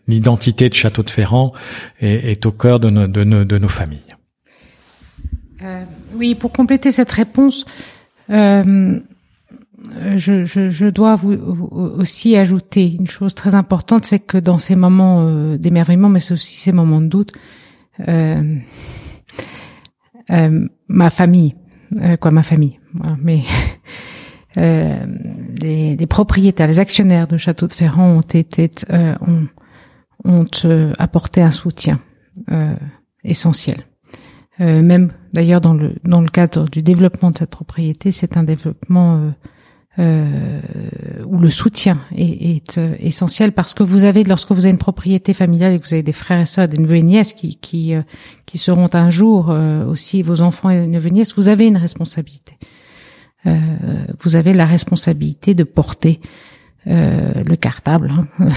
[0.08, 1.52] l'identité de Château de Ferrand
[2.00, 4.00] est, est au cœur de, de, de nos familles.
[5.62, 5.84] Euh,
[6.14, 7.64] oui, pour compléter cette réponse,
[8.30, 14.58] euh, je, je, je, dois vous, aussi ajouter une chose très importante, c'est que dans
[14.58, 17.32] ces moments euh, d'émerveillement, mais aussi ces moments de doute,
[18.08, 18.40] euh,
[20.30, 21.54] euh ma famille,
[22.20, 22.78] quoi, ma famille,
[23.20, 23.42] mais
[24.56, 29.48] les, les, propriétaires, les actionnaires de Château de Ferrand ont été, ont,
[30.24, 30.46] ont
[30.98, 32.00] apporté un soutien
[33.24, 33.78] essentiel.
[34.60, 39.16] Même d'ailleurs dans le dans le cadre du développement de cette propriété, c'est un développement
[39.16, 39.30] euh,
[39.98, 40.60] euh,
[41.26, 44.78] où le soutien est, est euh, essentiel parce que vous avez lorsque vous avez une
[44.78, 47.56] propriété familiale et que vous avez des frères et sœurs, des neveux et nièces qui
[47.56, 48.02] qui euh,
[48.46, 49.48] qui seront un jour
[49.88, 52.56] aussi vos enfants et neveux et nièces, vous avez une responsabilité.
[53.44, 56.20] vous avez la responsabilité de porter
[56.86, 58.50] le cartable, hein,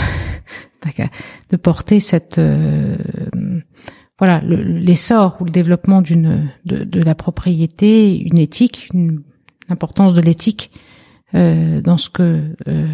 [1.51, 2.39] de porter cette
[4.19, 9.21] voilà l'essor ou le développement d'une de, la propriété, une éthique, une
[9.69, 10.71] importance de l'éthique
[11.35, 12.87] euh, dans ce que euh,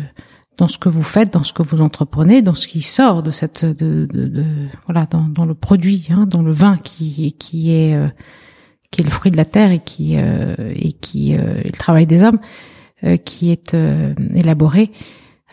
[0.58, 3.32] dans ce que vous faites, dans ce que vous entreprenez, dans ce qui sort de
[3.32, 4.08] cette de,
[4.86, 8.08] voilà dans, le produit, hein, dans le vin qui qui est euh,
[8.92, 12.40] qui est le fruit de la terre et et qui est le travail des hommes
[13.26, 13.76] qui est
[14.34, 14.92] élaboré.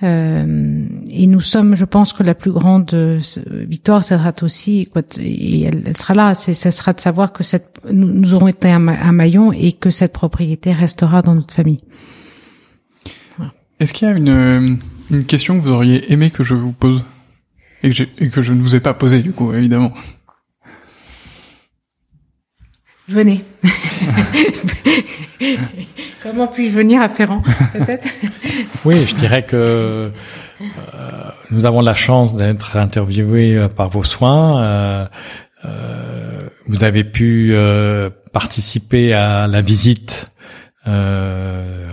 [0.02, 3.20] Euh, et nous sommes, je pense que la plus grande euh,
[3.68, 4.90] victoire sera aussi,
[5.20, 9.52] et elle, sera là, ce sera de savoir que cette, nous, aurons été un, maillon
[9.52, 11.80] et que cette propriété restera dans notre famille.
[13.78, 14.74] Est-ce qu'il y a une, euh,
[15.10, 17.04] une question que vous auriez aimé que je vous pose
[17.82, 19.92] et que, et que je ne vous ai pas posé du coup, évidemment?
[23.08, 23.44] Venez.
[26.22, 27.42] Comment puis-je venir à Ferrand,
[27.72, 28.08] peut-être
[28.84, 30.12] Oui, je dirais que
[30.60, 35.08] euh, nous avons la chance d'être interviewés euh, par vos soins.
[35.64, 37.54] Euh, vous avez pu
[38.32, 40.32] participer à la visite,
[40.86, 41.90] je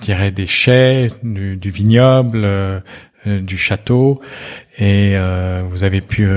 [0.00, 2.46] dirais, des chais, du, du vignoble,
[3.26, 4.20] du château,
[4.78, 5.16] et
[5.70, 6.28] vous avez pu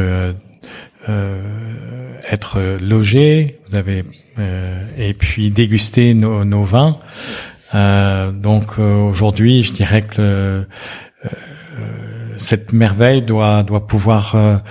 [1.08, 4.04] être logé, vous avez
[4.98, 7.00] et puis déguster nos, nos vins.
[7.76, 10.64] Euh, donc euh, aujourd'hui, je dirais que euh,
[12.38, 14.62] cette merveille doit doit pouvoir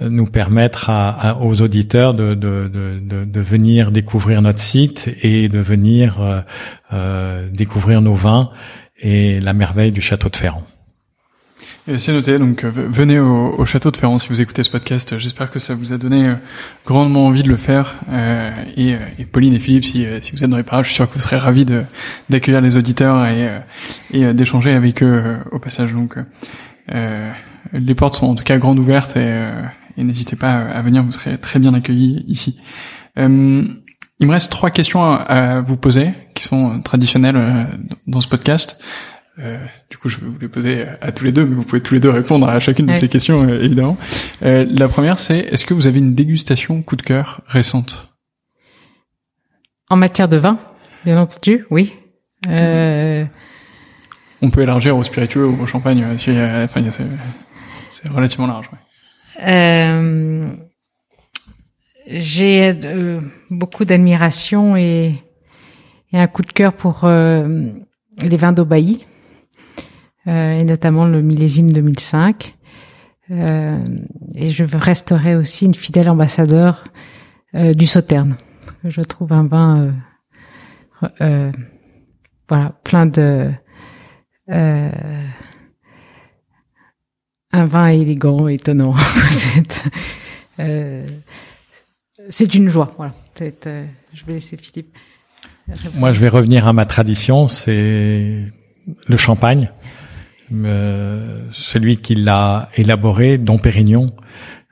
[0.00, 5.58] nous permettre à, aux auditeurs de, de, de, de, venir découvrir notre site et de
[5.58, 6.44] venir
[7.52, 8.50] découvrir nos vins
[8.98, 10.64] et la merveille du château de Ferrand.
[11.96, 15.18] C'est noté, donc euh, venez au, château de Ferrand si vous écoutez ce podcast.
[15.18, 16.34] J'espère que ça vous a donné euh,
[16.84, 17.96] grandement envie de le faire.
[18.10, 21.14] Euh, et, Pauline et Philippe, si, vous êtes dans les parages, je suis sûr que
[21.14, 21.64] vous serez ravis
[22.28, 23.26] d'accueillir les auditeurs
[24.12, 25.94] et, d'échanger avec eux au passage.
[25.94, 26.16] Donc
[27.72, 29.50] les portes sont en tout cas grandes ouvertes et,
[29.96, 32.58] n'hésitez pas à venir, vous serez très bien accueillis ici.
[33.16, 37.66] il me reste trois questions à vous poser qui sont traditionnelles
[38.06, 38.78] dans ce podcast.
[39.40, 39.58] Euh,
[39.88, 41.94] du coup, je vais vous les poser à tous les deux, mais vous pouvez tous
[41.94, 43.96] les deux répondre à chacune de ces questions, euh, évidemment.
[44.42, 48.08] Euh, la première, c'est est-ce que vous avez une dégustation coup de cœur récente?
[49.88, 50.58] En matière de vin,
[51.04, 51.92] bien entendu, oui.
[52.48, 53.24] Euh...
[54.42, 56.04] On peut élargir au spiritueux ou au champagne.
[56.04, 56.82] enfin,
[57.90, 58.70] c'est relativement large.
[58.72, 58.78] Ouais.
[62.06, 62.72] J'ai
[63.50, 65.14] beaucoup d'admiration et,
[66.12, 69.04] et, un coup de cœur pour les vins d'Aubailly
[70.28, 72.54] et notamment le millésime 2005.
[73.30, 73.78] Euh,
[74.34, 76.84] et je resterai aussi une fidèle ambassadeur
[77.54, 78.36] euh, du Sauterne.
[78.84, 79.82] Je trouve un vin
[82.48, 83.50] voilà plein de
[87.50, 88.94] un vin élégant, étonnant.
[92.28, 92.92] c'est une joie.
[92.96, 93.14] Voilà.
[93.40, 94.96] je vais laisser Philippe.
[95.94, 98.46] Moi, je vais revenir à ma tradition, c'est
[99.06, 99.70] le champagne.
[100.52, 104.12] Euh, celui qui l'a élaboré, Dom Pérignon.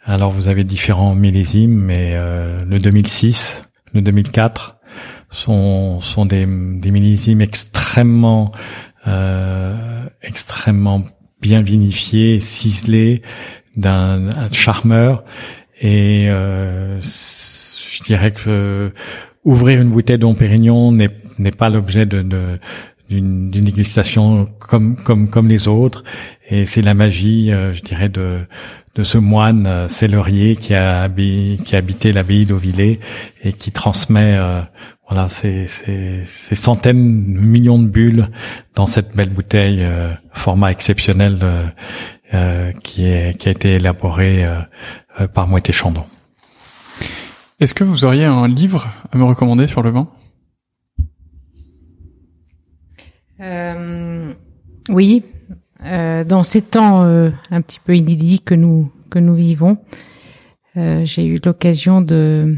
[0.04, 4.76] Alors vous avez différents millésimes, mais euh, le 2006, le 2004
[5.30, 8.52] sont sont des, millésimes extrêmement
[9.06, 11.02] euh, extrêmement
[11.42, 13.22] bien vinifiés, ciselés,
[13.76, 15.24] d'un charmeur.
[15.80, 18.92] Et euh, je dirais que
[19.44, 22.58] ouvrir une bouteille Dom Pérignon n'est n'est pas l'objet de, de
[23.08, 26.04] d'une dégustation comme comme comme les autres
[26.48, 28.46] et c'est la magie euh, je dirais de
[28.96, 33.00] de ce moine euh, qui a qui a habité l'abbaye d'Auvillé
[33.44, 34.62] et qui transmet euh,
[35.08, 38.26] voilà ces, ces, ces, centaines de millions de bulles
[38.74, 41.74] dans cette belle bouteille euh, format exceptionnel
[42.82, 44.44] qui est qui a été élaboré
[45.32, 46.04] par Moët Chandon.
[47.60, 50.06] Est-ce que vous auriez un livre à me recommander sur le vin
[51.00, 51.04] euh,
[53.38, 55.24] Oui,
[55.84, 59.78] euh, dans ces temps euh, un petit peu inédits que nous que nous vivons,
[60.76, 62.56] euh, j'ai eu l'occasion de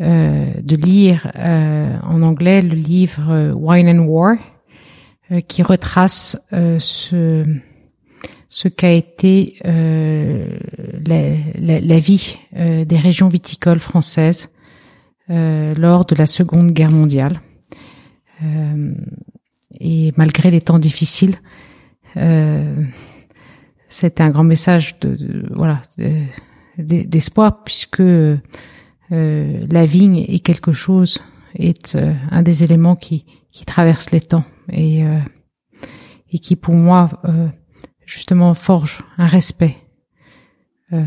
[0.00, 4.36] euh, de lire en anglais le livre Wine and War,
[5.48, 7.44] qui retrace ce
[8.48, 11.20] ce qu'a été la,
[11.54, 14.50] la, la, vie des régions viticoles françaises
[15.28, 17.40] lors de la Seconde Guerre mondiale.
[19.72, 21.36] Euh, et malgré les temps difficiles,
[22.16, 22.84] euh,
[23.88, 25.82] c'était un grand message de, voilà
[26.78, 28.36] d'espoir puisque euh,
[29.10, 31.22] la vigne est quelque chose
[31.54, 35.02] est euh, un des éléments qui qui traverse les temps et
[36.30, 37.10] et qui pour moi
[38.06, 39.76] justement forge un respect,
[40.90, 41.02] un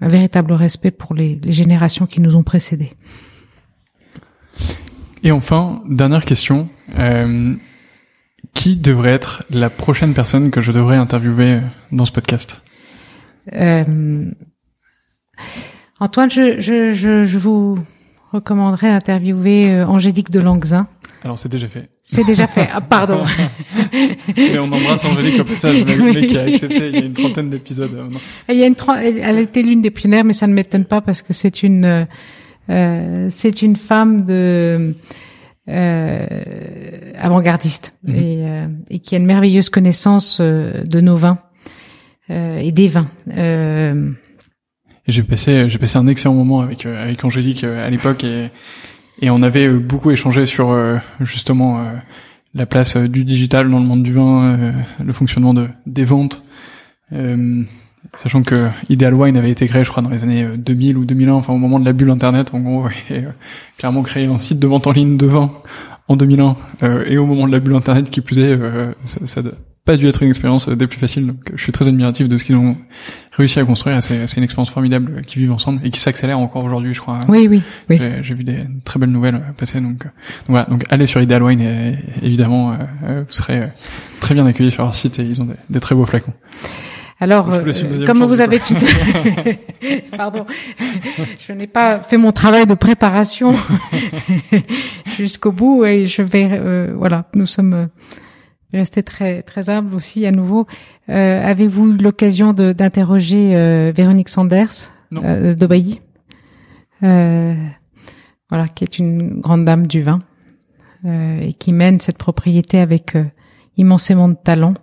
[0.00, 2.94] véritable respect pour les, les générations qui nous ont précédés.
[5.22, 6.68] Et enfin, dernière question.
[6.98, 7.54] Euh,
[8.54, 11.60] qui devrait être la prochaine personne que je devrais interviewer
[11.92, 12.60] dans ce podcast?
[13.52, 14.30] Euh,
[16.00, 17.78] Antoine, je, je, je, je, vous
[18.32, 20.86] recommanderais d'interviewer euh, Angélique de Langzin.
[21.24, 21.88] Alors c'est déjà fait.
[22.02, 22.68] C'est déjà fait.
[22.72, 23.24] Ah, pardon.
[24.36, 27.94] Mais on embrasse Angélique au passage, qui a accepté il y a une trentaine d'épisodes.
[27.94, 31.00] Euh, il y a une elle, été l'une des pionnières, mais ça ne m'étonne pas
[31.00, 32.06] parce que c'est une
[32.70, 34.94] euh, c'est une femme de
[35.68, 36.26] euh,
[37.18, 38.14] avant-gardiste mhm.
[38.14, 41.38] et, euh, et, qui a une merveilleuse connaissance euh, de nos vins
[42.30, 43.08] et des vins.
[45.06, 48.50] j'ai passé j'ai passé un excellent moment avec avec Angélique à l'époque et
[49.22, 50.76] et on avait beaucoup échangé sur
[51.20, 51.82] justement
[52.54, 54.58] la place du digital dans le monde du vin,
[55.02, 56.42] le fonctionnement de des ventes.
[58.14, 61.34] Sachant que Ideal Wine avait été créé, je crois, dans les années 2000 ou 2001,
[61.34, 63.30] enfin au moment de la bulle Internet, en gros, et euh,
[63.76, 65.52] clairement créé un site de vente en ligne de vin
[66.08, 69.42] en 2001, euh, et au moment de la bulle Internet, qui plus est, euh, ça,
[69.42, 69.50] n'a
[69.84, 71.26] pas dû être une expérience des plus faciles.
[71.26, 72.76] Donc, je suis très admiratif de ce qu'ils ont
[73.32, 74.02] réussi à construire.
[74.02, 77.20] C'est, une expérience formidable qui vivent ensemble et qui s'accélère encore aujourd'hui, je crois.
[77.28, 78.00] Oui, oui, oui.
[78.22, 79.80] J'ai, vu des très belles nouvelles passer.
[79.80, 80.10] Donc, donc
[80.48, 80.66] voilà.
[80.66, 83.70] Donc, allez sur Ideal Wine et évidemment, vous serez
[84.20, 86.34] très bien accueillis sur leur site et ils ont des, des très beaux flacons.
[87.20, 87.64] Alors, euh,
[88.06, 88.74] comme vous avez tout,
[90.16, 90.46] pardon,
[91.38, 93.54] je n'ai pas fait mon travail de préparation
[95.16, 97.86] jusqu'au bout et je vais, euh, voilà, nous sommes euh,
[98.72, 100.66] restés très très humbles aussi à nouveau.
[101.08, 106.02] Avez-vous eu l'occasion d'interroger Véronique Sanders de Bailly,
[107.00, 110.20] voilà, qui est une grande dame du vin
[111.08, 113.16] et qui mène cette propriété avec
[113.78, 114.74] immensément de talent.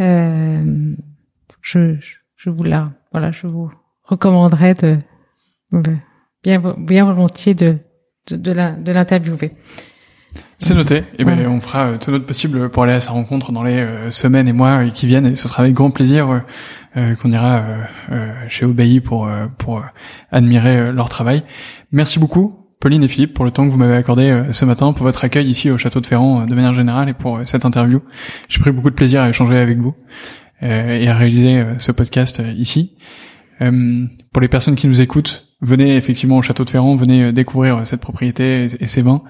[0.00, 0.94] Euh,
[1.66, 1.96] je,
[2.36, 3.70] je vous la, voilà, je vous
[4.04, 4.98] recommanderais de,
[6.42, 7.78] bien, bien volontiers de,
[8.30, 9.52] de, de l'interviewer.
[10.58, 10.96] C'est noté.
[10.96, 13.62] Et eh ben, on fera euh, tout notre possible pour aller à sa rencontre dans
[13.62, 15.26] les euh, semaines et mois euh, qui viennent.
[15.26, 16.42] Et ce sera avec grand plaisir
[17.20, 17.62] qu'on ira
[18.48, 19.84] chez Obéi pour pour
[20.32, 21.42] admirer leur travail.
[21.92, 25.04] Merci beaucoup, Pauline et Philippe, pour le temps que vous m'avez accordé ce matin, pour
[25.04, 28.00] votre accueil ici au Château de Ferrand de manière générale et pour cette interview.
[28.48, 29.94] J'ai pris beaucoup de plaisir à échanger avec vous.
[30.62, 32.96] Euh, et à réaliser euh, ce podcast euh, ici.
[34.32, 38.00] pour les personnes qui nous écoutent, venez effectivement au château de Ferrand, venez découvrir cette
[38.00, 39.22] propriété et, ses vins.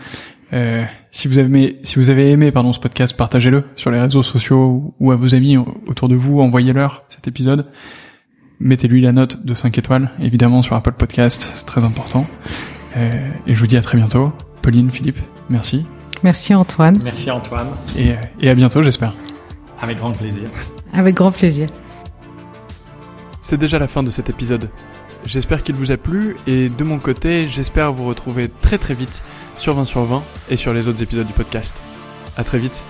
[0.53, 4.01] Euh, si vous avez aimé, si vous avez aimé pardon ce podcast, partagez-le sur les
[4.01, 5.57] réseaux sociaux ou à vos amis
[5.87, 7.67] autour de vous, envoyez-leur cet épisode.
[8.59, 12.27] Mettez-lui la note de 5 étoiles, évidemment sur Apple Podcast, c'est très important.
[12.97, 14.33] Euh, et je vous dis à très bientôt.
[14.63, 15.19] Pauline, Philippe,
[15.51, 15.85] merci.
[16.23, 16.99] Merci Antoine.
[17.05, 17.69] Merci Antoine.
[17.99, 19.15] Et, et à bientôt, j'espère.
[19.83, 20.49] Avec grand plaisir.
[20.97, 21.69] Avec grand plaisir.
[23.41, 24.71] C'est déjà la fin de cet épisode.
[25.27, 29.23] J'espère qu'il vous a plu et de mon côté, j'espère vous retrouver très très vite
[29.59, 31.77] sur 20 sur 20 et sur les autres épisodes du podcast.
[32.37, 32.83] À très vite.